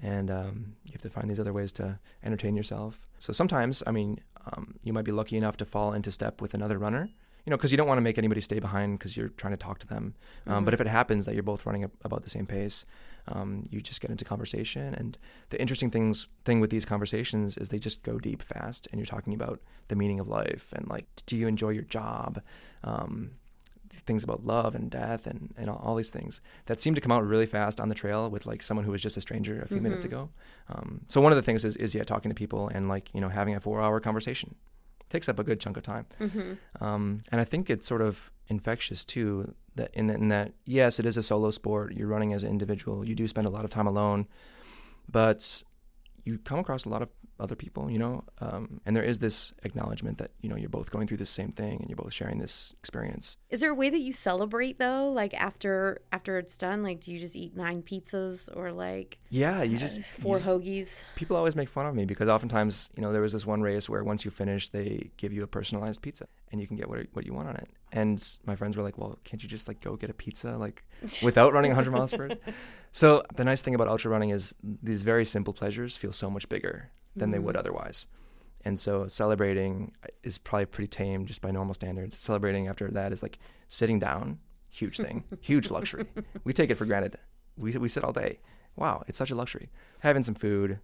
and 0.00 0.30
um, 0.30 0.76
you 0.84 0.92
have 0.92 1.02
to 1.02 1.10
find 1.10 1.28
these 1.28 1.40
other 1.40 1.52
ways 1.52 1.72
to 1.72 1.98
entertain 2.22 2.54
yourself. 2.54 3.02
So 3.18 3.32
sometimes, 3.32 3.82
I 3.88 3.90
mean, 3.90 4.20
um, 4.52 4.76
you 4.84 4.92
might 4.92 5.04
be 5.04 5.10
lucky 5.10 5.36
enough 5.36 5.56
to 5.56 5.64
fall 5.64 5.92
into 5.92 6.12
step 6.12 6.40
with 6.40 6.54
another 6.54 6.78
runner, 6.78 7.10
you 7.46 7.50
know, 7.50 7.56
because 7.56 7.70
you 7.70 7.76
don't 7.76 7.86
want 7.86 7.98
to 7.98 8.02
make 8.02 8.18
anybody 8.18 8.40
stay 8.40 8.58
behind 8.58 8.98
because 8.98 9.16
you're 9.16 9.28
trying 9.28 9.52
to 9.52 9.56
talk 9.56 9.78
to 9.78 9.86
them. 9.86 10.14
Um, 10.46 10.56
mm-hmm. 10.56 10.64
But 10.64 10.74
if 10.74 10.80
it 10.80 10.88
happens 10.88 11.24
that 11.24 11.34
you're 11.34 11.44
both 11.44 11.64
running 11.64 11.88
about 12.02 12.24
the 12.24 12.30
same 12.30 12.44
pace, 12.44 12.84
um, 13.28 13.64
you 13.70 13.80
just 13.80 14.00
get 14.00 14.10
into 14.10 14.24
conversation. 14.24 14.94
And 14.94 15.16
the 15.50 15.60
interesting 15.60 15.90
things 15.90 16.26
thing 16.44 16.60
with 16.60 16.70
these 16.70 16.84
conversations 16.84 17.56
is 17.56 17.68
they 17.68 17.78
just 17.78 18.02
go 18.02 18.18
deep 18.18 18.42
fast, 18.42 18.88
and 18.90 18.98
you're 18.98 19.06
talking 19.06 19.32
about 19.32 19.60
the 19.88 19.96
meaning 19.96 20.18
of 20.18 20.26
life 20.26 20.72
and 20.74 20.88
like, 20.88 21.06
do 21.26 21.36
you 21.36 21.46
enjoy 21.46 21.70
your 21.70 21.84
job? 21.84 22.42
Um, 22.82 23.32
things 23.88 24.24
about 24.24 24.44
love 24.44 24.74
and 24.74 24.90
death 24.90 25.26
and, 25.26 25.54
and 25.56 25.70
all, 25.70 25.94
these 25.94 26.10
things 26.10 26.40
that 26.66 26.80
seem 26.80 26.94
to 26.94 27.00
come 27.00 27.12
out 27.12 27.24
really 27.24 27.46
fast 27.46 27.80
on 27.80 27.88
the 27.88 27.94
trail 27.94 28.28
with 28.28 28.44
like 28.44 28.62
someone 28.62 28.84
who 28.84 28.90
was 28.90 29.00
just 29.00 29.16
a 29.16 29.20
stranger 29.20 29.62
a 29.62 29.68
few 29.68 29.76
mm-hmm. 29.76 29.84
minutes 29.84 30.04
ago. 30.04 30.28
Um, 30.68 31.02
so 31.06 31.20
one 31.20 31.32
of 31.32 31.36
the 31.36 31.42
things 31.42 31.64
is, 31.64 31.76
is 31.76 31.94
yeah, 31.94 32.02
talking 32.02 32.28
to 32.28 32.34
people 32.34 32.68
and 32.68 32.88
like, 32.88 33.14
you 33.14 33.20
know, 33.20 33.28
having 33.28 33.54
a 33.54 33.60
four 33.60 33.80
hour 33.80 34.00
conversation 34.00 34.56
takes 35.08 35.28
up 35.28 35.38
a 35.38 35.44
good 35.44 35.60
chunk 35.60 35.76
of 35.76 35.82
time. 35.82 36.06
Mm-hmm. 36.20 36.84
Um, 36.84 37.22
and 37.30 37.40
I 37.40 37.44
think 37.44 37.70
it's 37.70 37.86
sort 37.86 38.02
of 38.02 38.30
infectious 38.48 39.04
too 39.04 39.54
that 39.76 39.90
in, 39.94 40.10
in 40.10 40.28
that, 40.28 40.52
yes, 40.64 40.98
it 40.98 41.06
is 41.06 41.16
a 41.16 41.22
solo 41.22 41.50
sport. 41.50 41.92
You're 41.94 42.08
running 42.08 42.32
as 42.32 42.44
an 42.44 42.50
individual. 42.50 43.06
You 43.06 43.14
do 43.14 43.28
spend 43.28 43.46
a 43.46 43.50
lot 43.50 43.64
of 43.64 43.70
time 43.70 43.86
alone, 43.86 44.26
but 45.10 45.62
you 46.24 46.38
come 46.38 46.58
across 46.58 46.84
a 46.84 46.88
lot 46.88 47.02
of 47.02 47.10
other 47.38 47.54
people, 47.54 47.90
you 47.90 47.98
know, 47.98 48.24
um, 48.40 48.80
and 48.86 48.96
there 48.96 49.02
is 49.02 49.18
this 49.18 49.52
acknowledgement 49.62 50.18
that 50.18 50.30
you 50.40 50.48
know 50.48 50.56
you're 50.56 50.68
both 50.68 50.90
going 50.90 51.06
through 51.06 51.16
the 51.18 51.26
same 51.26 51.50
thing 51.50 51.78
and 51.80 51.88
you're 51.88 51.96
both 51.96 52.12
sharing 52.12 52.38
this 52.38 52.74
experience. 52.78 53.36
Is 53.50 53.60
there 53.60 53.70
a 53.70 53.74
way 53.74 53.90
that 53.90 53.98
you 53.98 54.12
celebrate 54.12 54.78
though? 54.78 55.10
Like 55.10 55.34
after 55.34 56.00
after 56.12 56.38
it's 56.38 56.56
done, 56.56 56.82
like 56.82 57.00
do 57.00 57.12
you 57.12 57.18
just 57.18 57.36
eat 57.36 57.56
nine 57.56 57.82
pizzas 57.82 58.48
or 58.56 58.72
like 58.72 59.18
yeah, 59.30 59.62
you 59.62 59.76
just 59.76 60.00
four 60.02 60.38
you 60.38 60.44
just, 60.44 60.54
hoagies? 60.54 61.02
People 61.14 61.36
always 61.36 61.56
make 61.56 61.68
fun 61.68 61.86
of 61.86 61.94
me 61.94 62.04
because 62.04 62.28
oftentimes 62.28 62.88
you 62.96 63.02
know 63.02 63.12
there 63.12 63.22
was 63.22 63.32
this 63.32 63.46
one 63.46 63.60
race 63.60 63.88
where 63.88 64.02
once 64.02 64.24
you 64.24 64.30
finish 64.30 64.68
they 64.68 65.10
give 65.16 65.32
you 65.32 65.42
a 65.42 65.46
personalized 65.46 66.02
pizza 66.02 66.26
and 66.50 66.60
you 66.60 66.66
can 66.66 66.76
get 66.76 66.88
what 66.88 67.06
what 67.12 67.26
you 67.26 67.34
want 67.34 67.48
on 67.48 67.56
it. 67.56 67.68
And 67.92 68.22
my 68.44 68.56
friends 68.56 68.76
were 68.76 68.82
like, 68.82 68.98
"Well, 68.98 69.18
can't 69.24 69.42
you 69.42 69.48
just 69.48 69.68
like 69.68 69.80
go 69.80 69.96
get 69.96 70.10
a 70.10 70.14
pizza 70.14 70.56
like 70.56 70.84
without 71.22 71.52
running 71.52 71.70
100 71.70 71.90
miles 71.90 72.12
first? 72.12 72.38
So 72.92 73.22
the 73.34 73.44
nice 73.44 73.60
thing 73.60 73.74
about 73.74 73.88
ultra 73.88 74.10
running 74.10 74.30
is 74.30 74.54
these 74.62 75.02
very 75.02 75.26
simple 75.26 75.52
pleasures 75.52 75.96
feel 75.98 76.12
so 76.12 76.30
much 76.30 76.48
bigger 76.48 76.90
than 77.16 77.26
mm-hmm. 77.26 77.32
they 77.32 77.38
would 77.38 77.56
otherwise. 77.56 78.06
And 78.64 78.78
so 78.78 79.06
celebrating 79.06 79.92
is 80.22 80.38
probably 80.38 80.66
pretty 80.66 80.88
tame 80.88 81.24
just 81.26 81.40
by 81.40 81.50
normal 81.50 81.74
standards. 81.74 82.18
Celebrating 82.18 82.66
after 82.66 82.90
that 82.90 83.12
is 83.12 83.22
like 83.22 83.38
sitting 83.68 83.98
down, 83.98 84.40
huge 84.68 84.96
thing, 84.96 85.24
huge 85.40 85.70
luxury. 85.70 86.06
We 86.44 86.52
take 86.52 86.70
it 86.70 86.74
for 86.74 86.84
granted. 86.84 87.16
We 87.56 87.76
we 87.78 87.88
sit 87.88 88.02
all 88.02 88.12
day. 88.12 88.40
Wow, 88.74 89.04
it's 89.06 89.18
such 89.18 89.30
a 89.30 89.34
luxury. 89.34 89.70
Having 90.00 90.24
some 90.24 90.34
food, 90.34 90.80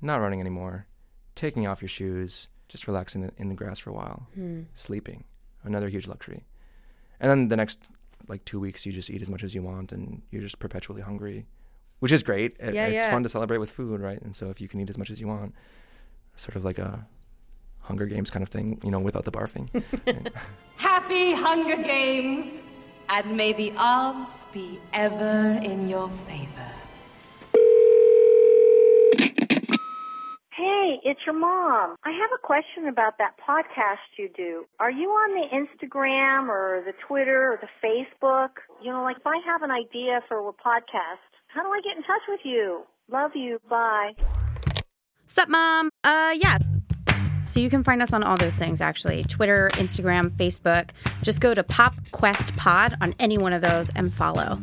not 0.00 0.20
running 0.20 0.40
anymore, 0.40 0.86
taking 1.34 1.66
off 1.66 1.80
your 1.80 1.88
shoes, 1.88 2.48
just 2.68 2.86
relaxing 2.86 3.30
in 3.36 3.48
the 3.48 3.54
grass 3.54 3.78
for 3.78 3.90
a 3.90 3.94
while, 3.94 4.26
mm. 4.36 4.66
sleeping, 4.74 5.24
another 5.62 5.88
huge 5.88 6.08
luxury. 6.08 6.44
And 7.20 7.30
then 7.30 7.48
the 7.48 7.56
next 7.56 7.84
like 8.28 8.44
two 8.44 8.60
weeks, 8.60 8.84
you 8.84 8.92
just 8.92 9.10
eat 9.10 9.22
as 9.22 9.30
much 9.30 9.44
as 9.44 9.54
you 9.54 9.62
want, 9.62 9.92
and 9.92 10.22
you're 10.30 10.42
just 10.42 10.58
perpetually 10.58 11.02
hungry 11.02 11.46
which 12.02 12.10
is 12.10 12.24
great. 12.24 12.56
It, 12.58 12.74
yeah, 12.74 12.86
it's 12.86 13.04
yeah. 13.04 13.10
fun 13.12 13.22
to 13.22 13.28
celebrate 13.28 13.58
with 13.58 13.70
food, 13.70 14.00
right? 14.00 14.20
And 14.20 14.34
so 14.34 14.50
if 14.50 14.60
you 14.60 14.66
can 14.66 14.80
eat 14.80 14.90
as 14.90 14.98
much 14.98 15.08
as 15.08 15.20
you 15.20 15.28
want, 15.28 15.54
sort 16.34 16.56
of 16.56 16.64
like 16.64 16.80
a 16.80 17.06
Hunger 17.78 18.06
Games 18.06 18.28
kind 18.28 18.42
of 18.42 18.48
thing, 18.48 18.80
you 18.82 18.90
know, 18.90 18.98
without 18.98 19.22
the 19.22 19.30
barfing. 19.30 19.70
Happy 20.76 21.32
Hunger 21.32 21.80
Games, 21.80 22.60
and 23.08 23.36
may 23.36 23.52
the 23.52 23.72
odds 23.76 24.44
be 24.52 24.80
ever 24.92 25.60
in 25.62 25.88
your 25.88 26.08
favor. 26.26 26.72
Hey, 30.56 30.98
it's 31.04 31.20
your 31.24 31.38
mom. 31.38 31.94
I 32.02 32.10
have 32.10 32.30
a 32.34 32.44
question 32.44 32.88
about 32.88 33.18
that 33.18 33.36
podcast 33.48 34.18
you 34.18 34.28
do. 34.36 34.64
Are 34.80 34.90
you 34.90 35.08
on 35.08 35.34
the 35.34 35.56
Instagram 35.56 36.48
or 36.48 36.82
the 36.84 36.94
Twitter 37.06 37.52
or 37.52 37.60
the 37.60 37.68
Facebook? 37.80 38.50
You 38.82 38.90
know, 38.90 39.04
like 39.04 39.18
if 39.18 39.26
I 39.26 39.38
have 39.46 39.62
an 39.62 39.70
idea 39.70 40.20
for 40.28 40.48
a 40.48 40.52
podcast, 40.52 41.31
how 41.52 41.62
do 41.62 41.68
I 41.68 41.80
get 41.82 41.96
in 41.96 42.02
touch 42.02 42.22
with 42.28 42.40
you? 42.44 42.82
Love 43.10 43.32
you. 43.34 43.58
Bye. 43.68 44.12
Sup, 45.26 45.48
mom? 45.48 45.90
Uh, 46.02 46.34
yeah. 46.40 46.58
So 47.44 47.60
you 47.60 47.68
can 47.68 47.84
find 47.84 48.00
us 48.00 48.12
on 48.12 48.22
all 48.22 48.36
those 48.36 48.56
things 48.56 48.80
actually 48.80 49.24
Twitter, 49.24 49.68
Instagram, 49.74 50.30
Facebook. 50.30 50.90
Just 51.22 51.40
go 51.40 51.54
to 51.54 51.62
Pop 51.62 51.94
Quest 52.12 52.56
Pod 52.56 52.94
on 53.00 53.14
any 53.18 53.36
one 53.36 53.52
of 53.52 53.60
those 53.60 53.90
and 53.90 54.12
follow. 54.12 54.58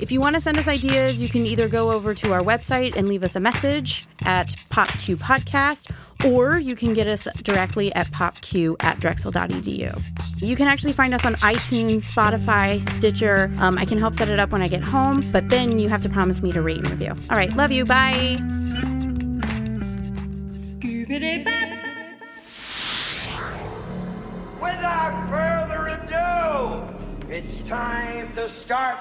If 0.00 0.10
you 0.10 0.20
want 0.20 0.34
to 0.34 0.40
send 0.40 0.58
us 0.58 0.66
ideas, 0.66 1.22
you 1.22 1.28
can 1.28 1.46
either 1.46 1.68
go 1.68 1.92
over 1.92 2.12
to 2.14 2.32
our 2.32 2.40
website 2.40 2.96
and 2.96 3.08
leave 3.08 3.22
us 3.22 3.36
a 3.36 3.40
message 3.40 4.08
at 4.22 4.48
PopQ 4.70 5.16
Podcast, 5.16 5.94
or 6.24 6.58
you 6.58 6.76
can 6.76 6.94
get 6.94 7.06
us 7.06 7.26
directly 7.42 7.92
at 7.94 8.06
popq 8.08 8.76
at 8.80 9.00
drexel.edu. 9.00 10.02
You 10.36 10.56
can 10.56 10.68
actually 10.68 10.92
find 10.92 11.14
us 11.14 11.24
on 11.24 11.34
iTunes, 11.36 12.10
Spotify, 12.10 12.80
Stitcher. 12.90 13.52
Um, 13.58 13.78
I 13.78 13.84
can 13.84 13.98
help 13.98 14.14
set 14.14 14.28
it 14.28 14.38
up 14.38 14.50
when 14.50 14.62
I 14.62 14.68
get 14.68 14.82
home, 14.82 15.28
but 15.32 15.48
then 15.48 15.78
you 15.78 15.88
have 15.88 16.00
to 16.02 16.08
promise 16.08 16.42
me 16.42 16.52
to 16.52 16.62
rate 16.62 16.78
and 16.78 16.90
review. 16.90 17.14
All 17.30 17.36
right, 17.36 17.54
love 17.56 17.72
you. 17.72 17.84
Bye. 17.84 18.38
Without 24.60 25.28
further 25.28 25.88
ado, 25.88 27.32
it's 27.32 27.60
time 27.68 28.32
to 28.34 28.48
start 28.48 28.98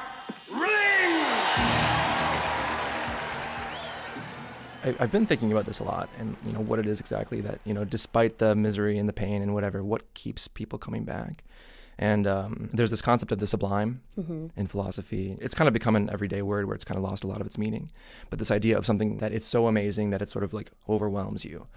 I, 4.84 4.96
I've 5.00 5.12
been 5.12 5.26
thinking 5.26 5.52
about 5.52 5.66
this 5.66 5.80
a 5.80 5.84
lot, 5.84 6.10
and 6.20 6.36
you 6.46 6.54
know 6.54 6.60
what 6.60 6.80
it 6.80 6.88
is 6.88 7.00
exactly 7.00 7.42
that 7.42 7.60
you 7.66 7.74
know, 7.74 7.86
despite 7.86 8.38
the 8.40 8.56
misery 8.56 8.98
and 8.98 9.08
the 9.08 9.14
pain 9.14 9.42
and 9.42 9.54
whatever, 9.54 9.84
what 9.84 10.14
keeps 10.14 10.48
people 10.48 10.80
coming 10.80 11.04
back. 11.04 11.44
And 11.98 12.26
um, 12.26 12.70
there's 12.74 12.90
this 12.90 13.02
concept 13.02 13.32
of 13.32 13.38
the 13.38 13.46
sublime 13.46 14.02
in 14.56 14.66
philosophy. 14.66 15.38
It's 15.40 15.54
kind 15.54 15.68
of 15.68 15.74
become 15.74 15.96
an 15.96 16.10
everyday 16.10 16.42
word 16.42 16.66
where 16.66 16.74
it's 16.74 16.86
kind 16.86 16.98
of 16.98 17.04
lost 17.04 17.24
a 17.24 17.28
lot 17.28 17.42
of 17.42 17.46
its 17.46 17.60
meaning. 17.60 17.92
But 18.32 18.40
this 18.40 18.50
idea 18.50 18.76
of 18.76 18.88
something 18.88 19.18
that 19.18 19.32
it's 19.32 19.46
so 19.46 19.68
amazing 19.68 20.10
that 20.10 20.22
it 20.22 20.30
sort 20.30 20.44
of 20.44 20.52
like 20.52 20.72
overwhelms 20.90 21.46
you. 21.46 21.68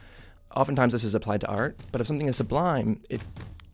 Oftentimes 0.57 0.93
this 0.93 1.05
is 1.05 1.15
applied 1.15 1.43
to 1.43 1.49
art, 1.49 1.77
but 1.93 2.01
if 2.01 2.07
something 2.07 2.29
is 2.29 2.37
sublime, 2.37 3.03
it 3.11 3.21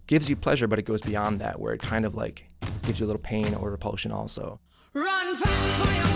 gives 0.08 0.28
you 0.28 0.34
pleasure, 0.34 0.66
but 0.66 0.80
it 0.80 0.86
goes 0.86 1.02
beyond 1.02 1.38
that, 1.38 1.60
where 1.60 1.72
it 1.72 1.82
kind 1.82 2.04
of 2.04 2.16
like 2.16 2.50
gives 2.84 2.98
you 2.98 3.06
a 3.06 3.08
little 3.08 3.22
pain 3.22 3.54
or 3.54 3.70
repulsion 3.70 4.10
also. 4.10 4.58
Run 4.92 5.36
fast 5.36 5.86
for 5.86 5.94
your 5.94 6.09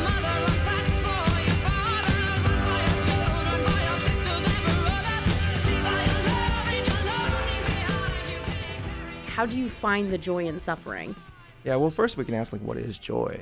How 9.35 9.45
do 9.45 9.59
you 9.59 9.69
find 9.69 10.13
the 10.13 10.17
joy 10.17 10.45
in 10.45 10.61
suffering? 10.61 11.13
Yeah, 11.65 11.75
well, 11.75 11.91
first 11.91 12.17
we 12.17 12.25
can 12.25 12.37
ask 12.37 12.53
like, 12.53 12.63
what 12.63 12.77
is 12.77 13.01
joy? 13.01 13.41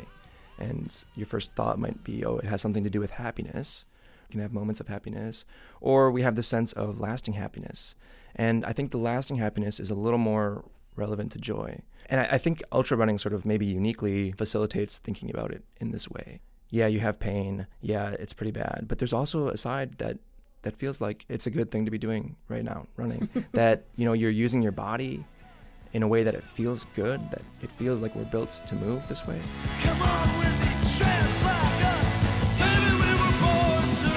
And 0.58 1.04
your 1.14 1.26
first 1.26 1.52
thought 1.52 1.78
might 1.78 2.02
be, 2.02 2.24
oh, 2.24 2.38
it 2.38 2.46
has 2.46 2.62
something 2.62 2.82
to 2.82 2.88
do 2.88 2.98
with 2.98 3.10
happiness. 3.10 3.84
You 4.22 4.32
can 4.32 4.40
have 4.40 4.54
moments 4.54 4.80
of 4.80 4.88
happiness, 4.88 5.44
or 5.82 6.10
we 6.10 6.22
have 6.22 6.34
the 6.34 6.42
sense 6.42 6.72
of 6.72 6.98
lasting 6.98 7.34
happiness. 7.34 7.94
And 8.34 8.64
I 8.64 8.72
think 8.72 8.90
the 8.90 8.96
lasting 8.96 9.36
happiness 9.36 9.78
is 9.78 9.90
a 9.90 9.94
little 9.94 10.18
more 10.18 10.64
relevant 10.96 11.30
to 11.32 11.38
joy. 11.38 11.82
And 12.06 12.22
I, 12.22 12.24
I 12.24 12.38
think 12.38 12.62
ultra 12.72 12.96
running 12.96 13.18
sort 13.18 13.34
of 13.34 13.44
maybe 13.44 13.66
uniquely 13.66 14.32
facilitates 14.32 14.96
thinking 14.96 15.28
about 15.28 15.50
it 15.50 15.62
in 15.78 15.90
this 15.90 16.08
way. 16.08 16.40
Yeah, 16.70 16.86
you 16.86 17.00
have 17.00 17.20
pain. 17.20 17.66
Yeah, 17.82 18.12
it's 18.18 18.32
pretty 18.32 18.52
bad. 18.52 18.86
But 18.88 18.96
there's 18.96 19.12
also 19.12 19.48
a 19.48 19.58
side 19.58 19.98
that 19.98 20.16
that 20.62 20.76
feels 20.76 21.02
like 21.02 21.26
it's 21.28 21.46
a 21.46 21.50
good 21.50 21.70
thing 21.70 21.84
to 21.84 21.90
be 21.90 21.98
doing 21.98 22.36
right 22.48 22.64
now, 22.64 22.86
running. 22.96 23.28
that 23.52 23.84
you 23.96 24.06
know 24.06 24.14
you're 24.14 24.30
using 24.30 24.62
your 24.62 24.72
body 24.72 25.26
in 25.92 26.02
a 26.02 26.08
way 26.08 26.22
that 26.22 26.34
it 26.34 26.42
feels 26.42 26.84
good, 26.94 27.20
that 27.30 27.42
it 27.60 27.70
feels 27.70 28.00
like 28.02 28.14
we're 28.14 28.24
built 28.24 28.60
to 28.66 28.74
move 28.76 29.06
this 29.08 29.26
way. 29.26 29.38
Come 29.80 30.00
on 30.02 30.38
with 30.38 30.60
me, 30.60 30.66
tramps 30.96 31.44
like 31.44 31.84
us. 31.84 32.08
Baby, 32.58 32.92
we 32.94 33.10
were 33.20 33.34
born 33.42 33.96
to 33.96 34.08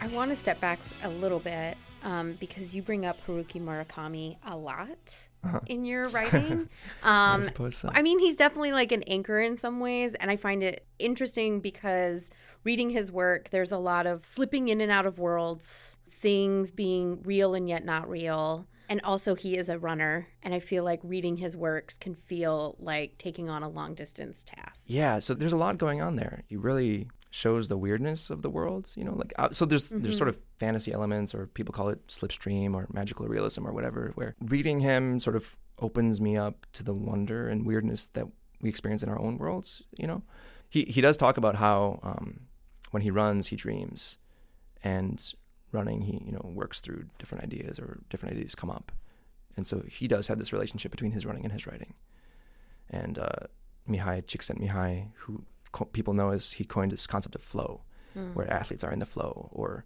I 0.00 0.06
want 0.12 0.30
to 0.30 0.36
step 0.36 0.60
back 0.60 0.78
a 1.02 1.08
little 1.08 1.40
bit 1.40 1.76
um, 2.02 2.36
because 2.40 2.74
you 2.74 2.82
bring 2.82 3.04
up 3.04 3.24
Haruki 3.26 3.60
Murakami 3.60 4.36
a 4.46 4.56
lot 4.56 5.28
in 5.66 5.84
your 5.84 6.08
writing. 6.10 6.68
Um, 7.02 7.42
suppose 7.42 7.76
so. 7.76 7.90
I 7.92 8.02
mean, 8.02 8.18
he's 8.18 8.36
definitely 8.36 8.72
like 8.72 8.92
an 8.92 9.02
anchor 9.04 9.40
in 9.40 9.56
some 9.56 9.80
ways, 9.80 10.14
and 10.14 10.30
I 10.30 10.36
find 10.36 10.62
it 10.62 10.86
interesting 10.98 11.60
because 11.60 12.30
reading 12.64 12.90
his 12.90 13.12
work, 13.12 13.50
there's 13.50 13.72
a 13.72 13.78
lot 13.78 14.06
of 14.06 14.24
slipping 14.24 14.68
in 14.68 14.80
and 14.80 14.90
out 14.90 15.06
of 15.06 15.18
worlds, 15.18 15.97
things 16.18 16.70
being 16.70 17.22
real 17.22 17.54
and 17.54 17.68
yet 17.68 17.84
not 17.84 18.08
real. 18.08 18.66
And 18.90 19.00
also, 19.04 19.34
he 19.34 19.56
is 19.56 19.68
a 19.68 19.78
runner, 19.78 20.28
and 20.42 20.54
I 20.54 20.60
feel 20.60 20.82
like 20.82 21.00
reading 21.02 21.36
his 21.36 21.54
works 21.54 21.98
can 21.98 22.14
feel 22.14 22.74
like 22.78 23.18
taking 23.18 23.50
on 23.50 23.62
a 23.62 23.68
long 23.68 23.94
distance 23.94 24.42
task. 24.42 24.84
Yeah, 24.86 25.18
so 25.18 25.34
there's 25.34 25.52
a 25.52 25.58
lot 25.58 25.76
going 25.76 26.00
on 26.00 26.16
there. 26.16 26.44
He 26.46 26.56
really 26.56 27.08
shows 27.30 27.68
the 27.68 27.76
weirdness 27.76 28.30
of 28.30 28.40
the 28.40 28.48
world, 28.48 28.90
you 28.96 29.04
know, 29.04 29.12
like 29.12 29.34
uh, 29.38 29.50
so 29.50 29.66
there's 29.66 29.90
there's 29.90 30.16
sort 30.16 30.28
of 30.28 30.40
fantasy 30.58 30.92
elements 30.92 31.34
or 31.34 31.46
people 31.48 31.72
call 31.72 31.90
it 31.90 32.06
slipstream 32.08 32.74
or 32.74 32.86
magical 32.90 33.26
realism 33.26 33.66
or 33.66 33.72
whatever 33.72 34.12
where 34.14 34.34
reading 34.40 34.80
him 34.80 35.18
sort 35.18 35.36
of 35.36 35.54
opens 35.78 36.22
me 36.22 36.38
up 36.38 36.66
to 36.72 36.82
the 36.82 36.94
wonder 36.94 37.46
and 37.46 37.66
weirdness 37.66 38.06
that 38.08 38.26
we 38.62 38.70
experience 38.70 39.02
in 39.02 39.10
our 39.10 39.18
own 39.18 39.36
worlds, 39.36 39.82
you 39.98 40.06
know. 40.06 40.22
He 40.70 40.84
he 40.84 41.00
does 41.00 41.16
talk 41.16 41.36
about 41.36 41.56
how 41.56 42.00
um, 42.02 42.40
when 42.90 43.02
he 43.02 43.10
runs, 43.10 43.48
he 43.48 43.56
dreams 43.56 44.16
and 44.82 45.34
running 45.72 46.02
he, 46.02 46.22
you 46.24 46.32
know, 46.32 46.40
works 46.44 46.80
through 46.80 47.04
different 47.18 47.44
ideas 47.44 47.78
or 47.78 48.00
different 48.10 48.34
ideas 48.36 48.54
come 48.54 48.70
up. 48.70 48.92
And 49.56 49.66
so 49.66 49.82
he 49.88 50.08
does 50.08 50.28
have 50.28 50.38
this 50.38 50.52
relationship 50.52 50.90
between 50.90 51.12
his 51.12 51.26
running 51.26 51.44
and 51.44 51.52
his 51.52 51.66
writing. 51.66 51.94
And 52.90 53.18
uh, 53.18 53.46
Mihaly 53.88 54.22
Csikszentmihalyi, 54.24 55.08
who 55.16 55.44
co- 55.72 55.86
people 55.86 56.14
know 56.14 56.30
as 56.30 56.52
he 56.52 56.64
coined 56.64 56.92
this 56.92 57.06
concept 57.06 57.34
of 57.34 57.42
flow, 57.42 57.82
where 58.34 58.50
athletes 58.52 58.82
are 58.84 58.92
in 58.92 58.98
the 58.98 59.06
flow, 59.06 59.48
or 59.52 59.84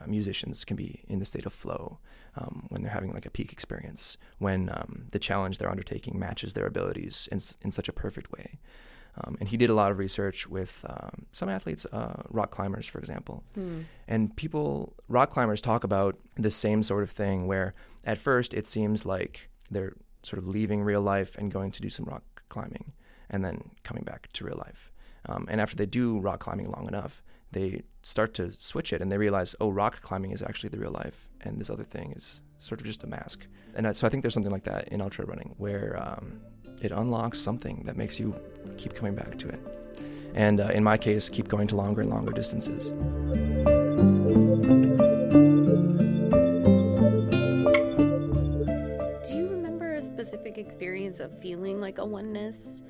uh, 0.00 0.06
musicians 0.06 0.64
can 0.64 0.76
be 0.76 1.02
in 1.08 1.18
the 1.18 1.24
state 1.24 1.44
of 1.44 1.52
flow 1.52 1.98
um, 2.36 2.66
when 2.70 2.82
they're 2.82 2.92
having 2.92 3.12
like 3.12 3.26
a 3.26 3.30
peak 3.30 3.52
experience, 3.52 4.16
when 4.38 4.70
um, 4.70 5.06
the 5.10 5.18
challenge 5.18 5.58
they're 5.58 5.70
undertaking 5.70 6.18
matches 6.18 6.54
their 6.54 6.66
abilities 6.66 7.28
in, 7.32 7.40
in 7.62 7.72
such 7.72 7.88
a 7.88 7.92
perfect 7.92 8.30
way. 8.32 8.58
Um, 9.22 9.36
and 9.38 9.48
he 9.48 9.56
did 9.56 9.70
a 9.70 9.74
lot 9.74 9.92
of 9.92 9.98
research 9.98 10.48
with 10.48 10.84
um, 10.88 11.26
some 11.32 11.48
athletes, 11.48 11.86
uh, 11.92 12.22
rock 12.30 12.50
climbers, 12.50 12.86
for 12.86 12.98
example. 12.98 13.44
And 14.08 14.34
people, 14.36 14.94
rock 15.08 15.30
climbers, 15.30 15.60
talk 15.60 15.84
about 15.84 16.18
the 16.36 16.50
same 16.50 16.82
sort 16.82 17.02
of 17.04 17.10
thing 17.10 17.46
where 17.46 17.74
at 18.04 18.18
first 18.18 18.52
it 18.54 18.66
seems 18.66 19.06
like 19.06 19.48
they're 19.70 19.94
sort 20.24 20.38
of 20.38 20.48
leaving 20.48 20.82
real 20.82 21.00
life 21.00 21.36
and 21.38 21.52
going 21.52 21.70
to 21.70 21.80
do 21.80 21.88
some 21.88 22.06
rock 22.06 22.24
climbing 22.48 22.92
and 23.30 23.44
then 23.44 23.70
coming 23.84 24.02
back 24.02 24.28
to 24.32 24.44
real 24.44 24.58
life. 24.58 24.90
Um, 25.26 25.46
and 25.48 25.60
after 25.60 25.76
they 25.76 25.86
do 25.86 26.18
rock 26.18 26.40
climbing 26.40 26.70
long 26.70 26.86
enough, 26.88 27.22
they 27.52 27.82
start 28.02 28.34
to 28.34 28.50
switch 28.50 28.92
it 28.92 29.00
and 29.00 29.12
they 29.12 29.18
realize, 29.18 29.54
oh, 29.60 29.70
rock 29.70 30.02
climbing 30.02 30.32
is 30.32 30.42
actually 30.42 30.70
the 30.70 30.78
real 30.78 30.90
life, 30.90 31.28
and 31.40 31.60
this 31.60 31.70
other 31.70 31.84
thing 31.84 32.12
is 32.12 32.42
sort 32.58 32.80
of 32.80 32.86
just 32.86 33.04
a 33.04 33.06
mask. 33.06 33.46
And 33.74 33.96
so 33.96 34.06
I 34.06 34.10
think 34.10 34.22
there's 34.22 34.34
something 34.34 34.52
like 34.52 34.64
that 34.64 34.88
in 34.88 35.00
ultra 35.00 35.26
running 35.26 35.54
where 35.58 36.00
um, 36.00 36.40
it 36.82 36.92
unlocks 36.92 37.40
something 37.40 37.82
that 37.86 37.96
makes 37.96 38.18
you 38.18 38.34
keep 38.76 38.94
coming 38.94 39.14
back 39.14 39.38
to 39.38 39.48
it. 39.48 39.60
And 40.34 40.60
uh, 40.60 40.68
in 40.68 40.82
my 40.82 40.96
case, 40.96 41.28
keep 41.28 41.48
going 41.48 41.68
to 41.68 41.76
longer 41.76 42.00
and 42.00 42.10
longer 42.10 42.32
distances. 42.32 42.90
Do 49.28 49.36
you 49.36 49.48
remember 49.48 49.94
a 49.94 50.02
specific 50.02 50.58
experience 50.58 51.20
of 51.20 51.38
feeling 51.38 51.80
like 51.80 51.98
a 51.98 52.04
oneness 52.04 52.82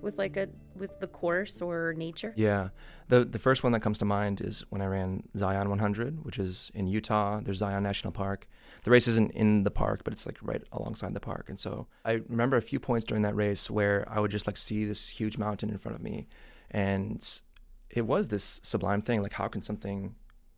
with 0.00 0.18
like 0.18 0.36
a 0.36 0.48
with 0.76 1.00
the 1.00 1.06
course 1.06 1.60
or 1.60 1.94
nature? 1.96 2.32
Yeah. 2.36 2.68
The 3.08 3.24
the 3.24 3.38
first 3.38 3.62
one 3.62 3.72
that 3.72 3.80
comes 3.80 3.98
to 3.98 4.04
mind 4.04 4.40
is 4.40 4.64
when 4.70 4.80
I 4.82 4.86
ran 4.86 5.24
Zion 5.36 5.68
100, 5.68 6.24
which 6.24 6.38
is 6.38 6.70
in 6.74 6.86
Utah. 6.86 7.40
There's 7.42 7.58
Zion 7.58 7.82
National 7.82 8.12
Park. 8.12 8.46
The 8.84 8.90
race 8.90 9.08
isn't 9.08 9.32
in 9.32 9.64
the 9.64 9.70
park, 9.70 10.02
but 10.04 10.12
it's 10.12 10.26
like 10.26 10.38
right 10.42 10.62
alongside 10.72 11.12
the 11.14 11.20
park. 11.20 11.48
And 11.48 11.58
so 11.58 11.86
I 12.04 12.20
remember 12.28 12.56
a 12.56 12.62
few 12.62 12.80
points 12.80 13.04
during 13.04 13.22
that 13.22 13.36
race 13.36 13.70
where 13.70 14.06
I 14.08 14.20
would 14.20 14.30
just 14.30 14.46
like 14.46 14.56
see 14.56 14.84
this 14.84 15.08
huge 15.08 15.38
mountain 15.38 15.70
in 15.70 15.78
front 15.78 15.96
of 15.96 16.02
me 16.02 16.28
and 16.70 17.40
it 17.90 18.02
was 18.02 18.28
this 18.28 18.60
sublime 18.62 19.02
thing 19.02 19.22
like 19.22 19.32
how 19.32 19.48
can 19.48 19.62
something 19.62 20.14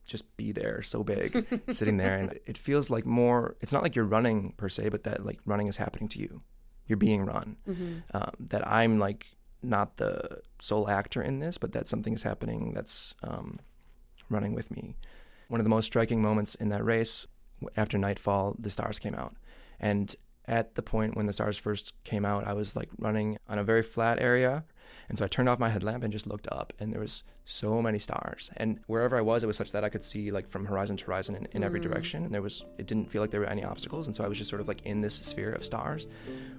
just 0.06 0.36
be 0.36 0.52
there 0.52 0.82
so 0.82 1.02
big 1.02 1.46
sitting 1.68 1.96
there 1.96 2.16
and 2.16 2.38
it 2.44 2.58
feels 2.58 2.90
like 2.90 3.06
more 3.06 3.56
it's 3.60 3.72
not 3.72 3.82
like 3.82 3.96
you're 3.96 4.04
running 4.04 4.52
per 4.56 4.68
se 4.68 4.88
but 4.90 5.04
that 5.04 5.24
like 5.24 5.40
running 5.46 5.68
is 5.68 5.76
happening 5.76 6.08
to 6.08 6.18
you 6.18 6.42
you're 6.86 6.96
being 6.96 7.24
run. 7.24 7.56
Um, 8.12 8.32
that 8.50 8.66
i'm 8.66 8.98
like 8.98 9.36
not 9.62 9.96
the 9.96 10.40
sole 10.60 10.88
actor 10.90 11.22
in 11.22 11.38
this 11.38 11.56
but 11.58 11.72
that 11.72 11.86
something 11.86 12.14
is 12.14 12.22
happening 12.24 12.72
that's 12.74 13.14
um, 13.22 13.60
running 14.28 14.54
with 14.54 14.70
me. 14.70 14.96
One 15.48 15.60
of 15.60 15.64
the 15.64 15.70
most 15.70 15.86
striking 15.86 16.20
moments 16.20 16.54
in 16.56 16.68
that 16.70 16.84
race 16.84 17.26
after 17.76 17.96
nightfall 17.98 18.56
the 18.58 18.70
stars 18.70 18.98
came 18.98 19.14
out. 19.14 19.36
And 19.78 20.16
at 20.46 20.74
the 20.74 20.82
point 20.82 21.16
when 21.16 21.26
the 21.26 21.32
stars 21.32 21.56
first 21.56 21.94
came 22.04 22.24
out 22.24 22.46
i 22.46 22.52
was 22.52 22.74
like 22.74 22.88
running 22.98 23.38
on 23.48 23.58
a 23.58 23.64
very 23.64 23.82
flat 23.82 24.20
area 24.20 24.64
and 25.08 25.18
so 25.18 25.24
I 25.24 25.28
turned 25.28 25.48
off 25.48 25.58
my 25.58 25.68
headlamp 25.68 26.04
and 26.04 26.12
just 26.12 26.26
looked 26.26 26.48
up, 26.50 26.72
and 26.78 26.92
there 26.92 27.00
was 27.00 27.22
so 27.44 27.82
many 27.82 27.98
stars. 27.98 28.50
And 28.56 28.78
wherever 28.86 29.16
I 29.16 29.20
was, 29.20 29.42
it 29.42 29.46
was 29.46 29.56
such 29.56 29.72
that 29.72 29.84
I 29.84 29.88
could 29.88 30.02
see 30.02 30.30
like 30.30 30.48
from 30.48 30.66
horizon 30.66 30.96
to 30.96 31.04
horizon 31.06 31.34
in, 31.34 31.48
in 31.52 31.64
every 31.64 31.80
mm. 31.80 31.84
direction. 31.84 32.24
And 32.24 32.32
there 32.32 32.42
was, 32.42 32.64
it 32.78 32.86
didn't 32.86 33.10
feel 33.10 33.20
like 33.20 33.30
there 33.30 33.40
were 33.40 33.46
any 33.46 33.64
obstacles. 33.64 34.06
And 34.06 34.14
so 34.14 34.24
I 34.24 34.28
was 34.28 34.38
just 34.38 34.50
sort 34.50 34.60
of 34.60 34.68
like 34.68 34.82
in 34.82 35.00
this 35.00 35.14
sphere 35.14 35.52
of 35.52 35.64
stars, 35.64 36.06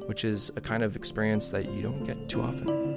which 0.06 0.26
is 0.26 0.52
a 0.56 0.62
kind 0.62 0.84
of 0.84 0.96
experience 0.96 1.50
that 1.52 1.72
you 1.72 1.82
don't 1.82 2.04
get 2.06 2.30
too 2.30 2.42
often. 2.42 2.94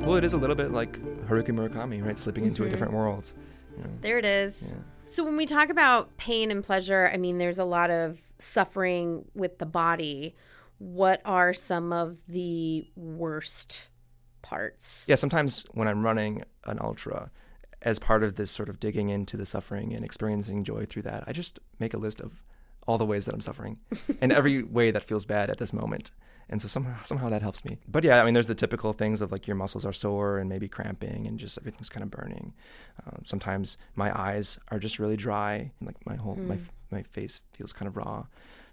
Well, 0.00 0.16
it 0.16 0.24
is 0.24 0.32
a 0.32 0.38
little 0.38 0.56
bit 0.56 0.72
like 0.72 0.98
Haruki 1.28 1.48
Murakami, 1.48 2.04
right? 2.04 2.18
Slipping 2.18 2.46
into 2.46 2.62
a 2.62 2.66
mm-hmm. 2.66 2.72
different 2.72 2.92
world. 2.94 3.32
You 3.76 3.84
know? 3.84 3.90
There 4.00 4.18
it 4.18 4.24
is. 4.24 4.62
Yeah. 4.62 4.74
So 5.06 5.24
when 5.24 5.36
we 5.36 5.46
talk 5.46 5.70
about 5.70 6.16
pain 6.16 6.50
and 6.50 6.62
pleasure, 6.62 7.10
I 7.12 7.16
mean, 7.16 7.38
there's 7.38 7.58
a 7.58 7.64
lot 7.64 7.90
of 7.90 8.20
suffering 8.38 9.24
with 9.34 9.58
the 9.58 9.66
body. 9.66 10.34
What 10.78 11.20
are 11.24 11.54
some 11.54 11.92
of 11.92 12.18
the 12.28 12.86
worst 12.94 13.88
parts? 14.42 15.06
Yeah, 15.08 15.16
sometimes 15.16 15.64
when 15.72 15.88
I'm 15.88 16.04
running 16.04 16.44
an 16.64 16.78
ultra, 16.80 17.30
as 17.82 17.98
part 17.98 18.22
of 18.22 18.36
this 18.36 18.50
sort 18.50 18.68
of 18.68 18.80
digging 18.80 19.08
into 19.08 19.36
the 19.36 19.46
suffering 19.46 19.94
and 19.94 20.04
experiencing 20.04 20.64
joy 20.64 20.84
through 20.84 21.02
that, 21.02 21.24
I 21.26 21.32
just 21.32 21.58
make 21.78 21.94
a 21.94 21.98
list 21.98 22.20
of 22.20 22.42
all 22.88 22.96
the 22.96 23.04
ways 23.04 23.26
that 23.26 23.34
I'm 23.34 23.40
suffering 23.42 23.78
and 24.22 24.32
every 24.32 24.62
way 24.62 24.90
that 24.90 25.04
feels 25.04 25.26
bad 25.26 25.50
at 25.50 25.58
this 25.58 25.72
moment. 25.72 26.10
And 26.48 26.62
so 26.62 26.66
somehow 26.66 27.02
somehow 27.02 27.28
that 27.28 27.42
helps 27.42 27.62
me. 27.62 27.76
But 27.86 28.02
yeah, 28.02 28.22
I 28.22 28.24
mean, 28.24 28.32
there's 28.32 28.46
the 28.46 28.54
typical 28.54 28.94
things 28.94 29.20
of 29.20 29.30
like 29.30 29.46
your 29.46 29.56
muscles 29.56 29.84
are 29.84 29.92
sore 29.92 30.38
and 30.38 30.48
maybe 30.48 30.66
cramping 30.66 31.26
and 31.26 31.38
just 31.38 31.58
everything's 31.58 31.90
kind 31.90 32.02
of 32.02 32.10
burning. 32.10 32.54
Um, 33.06 33.20
sometimes 33.24 33.76
my 33.94 34.18
eyes 34.18 34.58
are 34.68 34.78
just 34.78 34.98
really 34.98 35.18
dry, 35.18 35.70
like 35.82 35.96
my 36.06 36.16
whole 36.16 36.36
my 36.36 36.58
my 36.90 37.02
face 37.02 37.42
feels 37.52 37.74
kind 37.74 37.86
of 37.86 37.98
raw. 37.98 38.24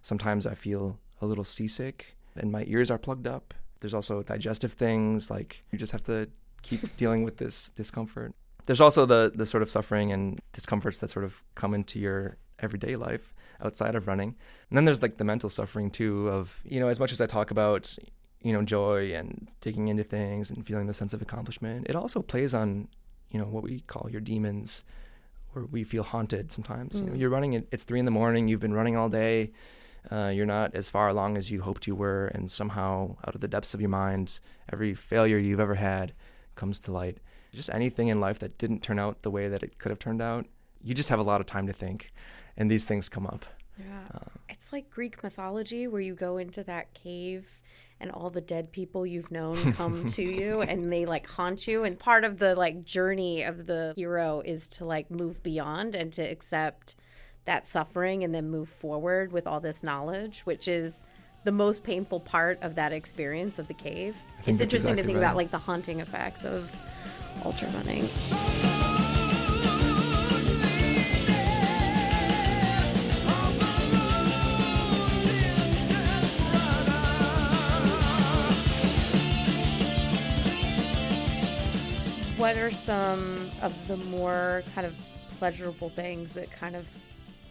Sometimes 0.02 0.48
I 0.48 0.54
feel 0.54 0.98
a 1.22 1.26
little 1.26 1.44
seasick 1.44 2.16
and 2.38 2.50
my 2.50 2.64
ears 2.68 2.90
are 2.90 2.98
plugged 2.98 3.28
up. 3.28 3.54
There's 3.82 3.94
also 3.94 4.24
digestive 4.24 4.72
things 4.72 5.30
like 5.30 5.62
you 5.72 5.78
just 5.78 5.92
have 5.92 6.04
to 6.04 6.30
keep 6.62 6.96
dealing 6.98 7.24
with 7.24 7.36
this 7.36 7.72
discomfort. 7.76 8.34
There's 8.68 8.80
also 8.80 9.06
the 9.06 9.34
the 9.36 9.46
sort 9.46 9.64
of 9.64 9.70
suffering 9.70 10.14
and 10.14 10.40
discomforts 10.54 11.00
that 11.00 11.10
sort 11.10 11.26
of 11.26 11.44
come 11.56 11.74
into 11.74 12.00
your 12.00 12.38
everyday 12.60 12.96
life 12.96 13.34
outside 13.62 13.96
of 13.96 14.08
running. 14.08 14.36
And 14.70 14.78
then 14.78 14.86
there's 14.86 15.02
like 15.02 15.18
the 15.18 15.24
mental 15.24 15.50
suffering 15.50 15.92
too 15.92 16.30
of, 16.30 16.62
you 16.64 16.80
know, 16.80 16.88
as 16.88 17.00
much 17.00 17.12
as 17.12 17.22
I 17.22 17.26
talk 17.26 17.52
about, 17.52 17.96
you 18.42 18.54
know, 18.54 18.62
joy 18.62 19.14
and 19.14 19.50
digging 19.62 19.88
into 19.88 20.04
things 20.04 20.50
and 20.52 20.66
feeling 20.66 20.88
the 20.88 20.94
sense 20.94 21.14
of 21.14 21.22
accomplishment, 21.22 21.88
it 21.90 21.96
also 21.96 22.22
plays 22.22 22.54
on, 22.54 22.88
you 23.30 23.40
know, 23.40 23.46
what 23.46 23.64
we 23.64 23.82
call 23.82 24.10
your 24.10 24.22
demons 24.22 24.84
or 25.56 25.66
we 25.66 25.84
feel 25.84 26.04
haunted 26.04 26.52
sometimes. 26.52 27.00
You 27.00 27.08
know, 27.08 27.14
you're 27.14 27.30
running 27.30 27.66
it's 27.72 27.86
three 27.86 28.00
in 28.00 28.06
the 28.06 28.12
morning, 28.12 28.48
you've 28.48 28.60
been 28.60 28.74
running 28.74 28.98
all 28.98 29.10
day, 29.10 29.52
uh, 30.12 30.32
you're 30.34 30.46
not 30.46 30.76
as 30.76 30.90
far 30.90 31.08
along 31.08 31.38
as 31.38 31.50
you 31.50 31.62
hoped 31.62 31.88
you 31.88 31.96
were, 31.96 32.28
and 32.28 32.52
somehow 32.52 33.16
out 33.26 33.36
of 33.36 33.42
the 33.42 33.48
depths 33.48 33.74
of 33.74 33.82
your 33.82 33.90
mind, 33.90 34.40
every 34.72 34.94
failure 34.94 35.38
you've 35.38 35.60
ever 35.60 35.76
had 35.76 36.14
comes 36.56 36.80
to 36.82 36.92
light. 36.92 37.18
Just 37.54 37.70
anything 37.74 38.10
in 38.10 38.20
life 38.20 38.38
that 38.40 38.58
didn't 38.58 38.84
turn 38.84 39.00
out 39.00 39.22
the 39.22 39.32
way 39.32 39.48
that 39.48 39.64
it 39.64 39.80
could 39.80 39.90
have 39.90 40.00
turned 40.00 40.22
out, 40.22 40.46
you 40.84 40.94
just 40.94 41.10
have 41.10 41.20
a 41.20 41.24
lot 41.24 41.42
of 41.42 41.48
time 41.48 41.66
to 41.68 41.74
think, 41.74 42.12
and 42.58 42.70
these 42.70 42.86
things 42.86 43.10
come 43.10 43.28
up. 43.28 43.46
Yeah. 43.78 43.86
Uh, 44.14 44.20
it's 44.50 44.72
like 44.72 44.90
Greek 44.90 45.22
mythology 45.24 45.88
where 45.88 46.02
you 46.02 46.16
go 46.16 46.38
into 46.38 46.64
that 46.64 46.94
cave 46.94 47.46
and 48.00 48.12
all 48.12 48.30
the 48.30 48.42
dead 48.42 48.72
people 48.72 49.06
you've 49.06 49.32
known 49.32 49.74
come 49.74 50.06
to 50.08 50.24
you 50.24 50.62
and 50.62 50.92
they 50.92 51.06
like 51.06 51.28
haunt 51.28 51.68
you 51.68 51.84
and 51.84 51.98
part 51.98 52.24
of 52.24 52.40
the 52.40 52.56
like 52.56 52.86
journey 52.86 53.44
of 53.44 53.66
the 53.66 53.94
hero 53.96 54.42
is 54.46 54.68
to 54.70 54.86
like 54.86 55.10
move 55.10 55.42
beyond 55.44 55.96
and 55.96 56.12
to 56.14 56.22
accept 56.22 56.96
that 57.46 57.68
suffering 57.68 58.24
and 58.24 58.34
then 58.34 58.50
move 58.50 58.70
forward 58.70 59.32
with 59.32 59.48
all 59.48 59.60
this 59.60 59.84
knowledge 59.84 60.42
which 60.42 60.68
is 60.68 61.04
the 61.46 61.52
most 61.52 61.84
painful 61.84 62.20
part 62.20 62.58
of 62.62 62.76
that 62.76 62.92
experience 62.92 63.60
of 63.60 63.68
the 63.68 63.74
cave. 63.74 64.16
It's 64.40 64.46
think 64.46 64.58
that's 64.58 64.74
interesting 64.74 64.96
to 64.96 65.02
exactly 65.02 65.14
think 65.14 65.24
about 65.24 65.36
like 65.36 65.52
the 65.52 65.60
haunting 65.60 66.00
effects 66.02 66.44
of 66.44 66.70
ultra 67.46 67.70
running. 67.70 68.10
What 82.56 82.64
are 82.64 82.72
some 82.72 83.52
of 83.62 83.76
the 83.90 83.98
more 83.98 84.64
kind 84.74 84.88
of 84.88 84.96
pleasurable 85.40 85.90
things 85.90 86.32
that 86.36 86.50
kind 86.54 86.78
of 86.78 86.88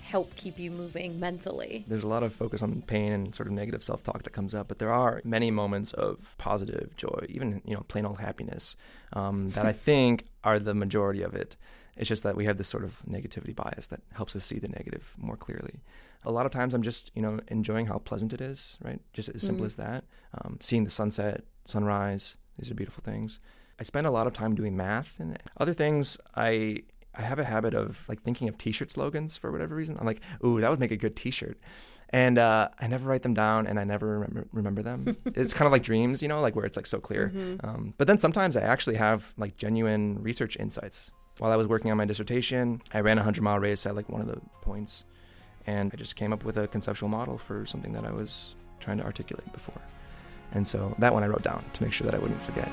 help 0.00 0.34
keep 0.34 0.58
you 0.58 0.70
moving 0.70 1.20
mentally? 1.20 1.84
There's 1.86 2.04
a 2.04 2.08
lot 2.08 2.22
of 2.22 2.32
focus 2.32 2.62
on 2.62 2.80
pain 2.80 3.12
and 3.12 3.34
sort 3.34 3.46
of 3.46 3.52
negative 3.52 3.84
self-talk 3.84 4.22
that 4.22 4.30
comes 4.30 4.54
up, 4.54 4.66
but 4.66 4.78
there 4.78 4.90
are 4.90 5.20
many 5.22 5.50
moments 5.50 5.92
of 5.92 6.34
positive 6.38 6.96
joy, 6.96 7.26
even 7.28 7.60
you 7.66 7.74
know 7.74 7.84
plain 7.86 8.06
old 8.06 8.18
happiness, 8.18 8.76
um, 9.12 9.50
that 9.50 9.66
I 9.66 9.72
think 9.88 10.24
are 10.42 10.58
the 10.58 10.72
majority 10.72 11.20
of 11.20 11.34
it. 11.34 11.58
It's 11.98 12.08
just 12.08 12.22
that 12.22 12.34
we 12.34 12.46
have 12.46 12.56
this 12.56 12.68
sort 12.68 12.82
of 12.82 13.02
negativity 13.06 13.54
bias 13.54 13.88
that 13.88 14.00
helps 14.14 14.34
us 14.34 14.42
see 14.42 14.58
the 14.58 14.68
negative 14.68 15.12
more 15.18 15.36
clearly. 15.36 15.82
A 16.24 16.32
lot 16.32 16.46
of 16.46 16.52
times, 16.52 16.72
I'm 16.72 16.82
just 16.82 17.10
you 17.14 17.20
know 17.20 17.40
enjoying 17.48 17.84
how 17.84 17.98
pleasant 17.98 18.32
it 18.32 18.40
is, 18.40 18.78
right? 18.82 19.02
Just 19.12 19.28
as 19.28 19.42
simple 19.42 19.66
as 19.66 19.76
that. 19.76 20.04
Um, 20.32 20.56
seeing 20.60 20.84
the 20.84 20.90
sunset, 20.90 21.44
sunrise, 21.66 22.36
these 22.58 22.70
are 22.70 22.74
beautiful 22.74 23.02
things. 23.04 23.38
I 23.78 23.82
spend 23.82 24.06
a 24.06 24.10
lot 24.10 24.26
of 24.26 24.32
time 24.32 24.54
doing 24.54 24.76
math 24.76 25.18
and 25.18 25.38
other 25.58 25.74
things. 25.74 26.18
I 26.34 26.82
I 27.16 27.22
have 27.22 27.38
a 27.38 27.44
habit 27.44 27.74
of 27.74 28.08
like 28.08 28.22
thinking 28.22 28.48
of 28.48 28.58
T-shirt 28.58 28.90
slogans 28.90 29.36
for 29.36 29.52
whatever 29.52 29.74
reason. 29.74 29.96
I'm 29.98 30.06
like, 30.06 30.20
ooh, 30.44 30.60
that 30.60 30.70
would 30.70 30.80
make 30.80 30.90
a 30.90 30.96
good 30.96 31.14
T-shirt, 31.14 31.58
and 32.10 32.38
uh, 32.38 32.68
I 32.80 32.86
never 32.86 33.08
write 33.08 33.22
them 33.22 33.34
down 33.34 33.66
and 33.66 33.78
I 33.78 33.84
never 33.84 34.20
remember 34.20 34.48
remember 34.52 34.82
them. 34.82 35.16
it's 35.26 35.52
kind 35.52 35.66
of 35.66 35.72
like 35.72 35.82
dreams, 35.82 36.22
you 36.22 36.28
know, 36.28 36.40
like 36.40 36.56
where 36.56 36.64
it's 36.64 36.76
like 36.76 36.86
so 36.86 37.00
clear. 37.00 37.32
Um, 37.62 37.94
but 37.98 38.06
then 38.06 38.18
sometimes 38.18 38.56
I 38.56 38.62
actually 38.62 38.96
have 38.96 39.34
like 39.36 39.56
genuine 39.56 40.22
research 40.22 40.56
insights. 40.58 41.10
While 41.38 41.50
I 41.50 41.56
was 41.56 41.66
working 41.66 41.90
on 41.90 41.96
my 41.96 42.04
dissertation, 42.04 42.80
I 42.92 43.00
ran 43.00 43.18
a 43.18 43.22
hundred 43.24 43.42
mile 43.42 43.58
race 43.58 43.86
at 43.86 43.96
like 43.96 44.08
one 44.08 44.20
of 44.20 44.28
the 44.28 44.40
points, 44.60 45.04
and 45.66 45.90
I 45.92 45.96
just 45.96 46.14
came 46.14 46.32
up 46.32 46.44
with 46.44 46.56
a 46.56 46.68
conceptual 46.68 47.08
model 47.08 47.38
for 47.38 47.66
something 47.66 47.92
that 47.92 48.04
I 48.04 48.12
was 48.12 48.54
trying 48.78 48.98
to 48.98 49.04
articulate 49.04 49.52
before. 49.52 49.80
And 50.52 50.66
so 50.66 50.94
that 51.00 51.12
one 51.12 51.24
I 51.24 51.26
wrote 51.26 51.42
down 51.42 51.64
to 51.72 51.82
make 51.82 51.92
sure 51.92 52.04
that 52.04 52.14
I 52.14 52.18
wouldn't 52.18 52.42
forget. 52.42 52.70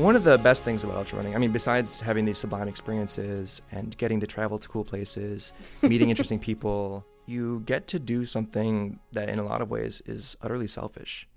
One 0.00 0.16
of 0.16 0.24
the 0.24 0.38
best 0.38 0.64
things 0.64 0.82
about 0.82 0.96
ultra 0.96 1.18
running, 1.18 1.36
I 1.36 1.38
mean, 1.38 1.52
besides 1.52 2.00
having 2.00 2.24
these 2.24 2.38
sublime 2.38 2.68
experiences 2.68 3.60
and 3.70 3.94
getting 3.98 4.18
to 4.20 4.26
travel 4.26 4.58
to 4.58 4.66
cool 4.66 4.82
places, 4.82 5.52
meeting 5.82 6.08
interesting 6.14 6.38
people, 6.38 7.04
you 7.26 7.60
get 7.66 7.86
to 7.88 7.98
do 7.98 8.24
something 8.24 8.98
that 9.12 9.28
in 9.28 9.38
a 9.38 9.44
lot 9.44 9.60
of 9.60 9.70
ways 9.70 10.00
is 10.06 10.38
utterly 10.40 10.68
selfish. 10.68 11.28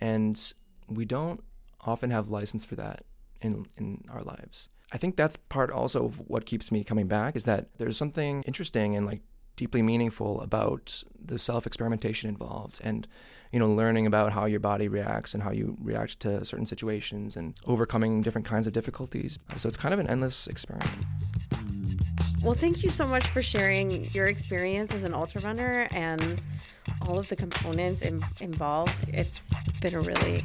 And 0.00 0.54
we 0.88 1.04
don't 1.04 1.44
often 1.82 2.10
have 2.10 2.30
license 2.30 2.64
for 2.64 2.74
that 2.76 3.02
in, 3.42 3.66
in 3.76 4.02
our 4.10 4.22
lives. 4.22 4.70
I 4.90 4.96
think 4.96 5.16
that's 5.16 5.36
part 5.36 5.70
also 5.70 6.06
of 6.06 6.18
what 6.26 6.46
keeps 6.46 6.72
me 6.72 6.84
coming 6.84 7.08
back 7.08 7.36
is 7.36 7.44
that 7.44 7.68
there's 7.76 7.98
something 7.98 8.42
interesting 8.44 8.96
and 8.96 9.04
like 9.04 9.20
deeply 9.56 9.82
meaningful 9.82 10.40
about 10.40 11.02
the 11.24 11.38
self 11.38 11.66
experimentation 11.66 12.28
involved 12.28 12.80
and 12.84 13.06
you 13.52 13.58
know 13.58 13.72
learning 13.72 14.06
about 14.06 14.32
how 14.32 14.44
your 14.44 14.60
body 14.60 14.86
reacts 14.88 15.34
and 15.34 15.42
how 15.42 15.50
you 15.50 15.76
react 15.80 16.20
to 16.20 16.44
certain 16.44 16.66
situations 16.66 17.36
and 17.36 17.54
overcoming 17.66 18.20
different 18.20 18.46
kinds 18.46 18.66
of 18.66 18.72
difficulties 18.72 19.38
so 19.56 19.66
it's 19.66 19.76
kind 19.76 19.94
of 19.94 20.00
an 20.00 20.08
endless 20.08 20.46
experiment 20.46 20.90
Well, 22.42 22.54
thank 22.54 22.84
you 22.84 22.90
so 22.90 23.06
much 23.08 23.26
for 23.28 23.42
sharing 23.42 24.04
your 24.12 24.26
experience 24.28 24.94
as 24.94 25.02
an 25.02 25.14
ultra 25.14 25.40
runner 25.40 25.88
and 25.90 26.44
all 27.02 27.18
of 27.18 27.28
the 27.28 27.34
components 27.34 28.02
in, 28.02 28.22
involved. 28.40 28.94
It's 29.08 29.52
been 29.80 29.94
a 29.94 30.00
really 30.00 30.44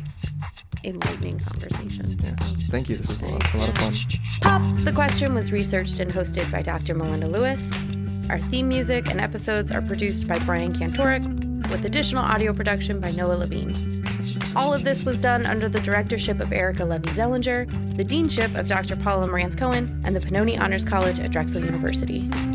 enlightening 0.84 1.38
conversation. 1.40 2.18
yeah 2.24 2.36
thank 2.72 2.90
you 2.90 2.96
this 2.98 3.08
was 3.08 3.22
a 3.22 3.26
lot, 3.26 3.54
a 3.54 3.58
lot 3.58 3.70
of 3.70 3.78
fun 3.78 3.94
Pop 4.42 4.62
the 4.80 4.92
Question 4.92 5.36
was 5.36 5.52
researched 5.52 6.00
and 6.00 6.12
hosted 6.12 6.50
by 6.52 6.64
Dr. 6.64 6.96
Melinda 6.96 7.28
Lewis. 7.28 7.72
Our 8.32 8.40
theme 8.40 8.70
music 8.70 9.12
and 9.12 9.20
episodes 9.20 9.74
are 9.74 9.82
produced 9.82 10.26
by 10.26 10.40
Brian 10.40 10.72
Kantorek, 10.72 11.70
with 11.70 11.84
additional 11.84 12.24
audio 12.24 12.54
production 12.54 13.02
by 13.02 13.12
Noah 13.12 13.34
Levine. 13.34 14.06
All 14.56 14.74
of 14.74 14.86
this 14.86 15.04
was 15.04 15.20
done 15.20 15.46
under 15.46 15.68
the 15.68 15.82
directorship 15.82 16.40
of 16.40 16.54
Erica 16.54 16.86
Levy 16.86 17.10
Zellinger, 17.10 17.68
the 17.98 18.06
deanship 18.06 18.58
of 18.58 18.70
Dr. 18.70 18.96
Paula 18.96 19.28
Morantz 19.28 19.58
Cohen, 19.58 20.02
and 20.06 20.16
the 20.16 20.22
Pennoni 20.22 20.58
Honors 20.58 20.86
College 20.86 21.20
at 21.20 21.32
Drexel 21.32 21.62
University. 21.62 22.30
I 22.32 22.48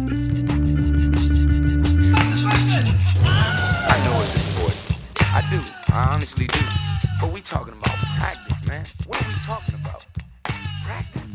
know 4.03 4.23
it's 4.23 4.35
important. 4.47 4.81
I 5.21 5.47
do. 5.51 5.61
I 5.93 6.09
honestly 6.15 6.47
do. 6.47 6.61
But 7.21 7.35
we 7.35 7.43
talking 7.43 7.75
about 7.75 7.97
practice, 8.17 8.67
man. 8.67 8.87
What 9.05 9.23
are 9.23 9.29
we 9.29 9.35
talking 9.41 9.75
about 9.75 10.07
practice. 10.87 11.26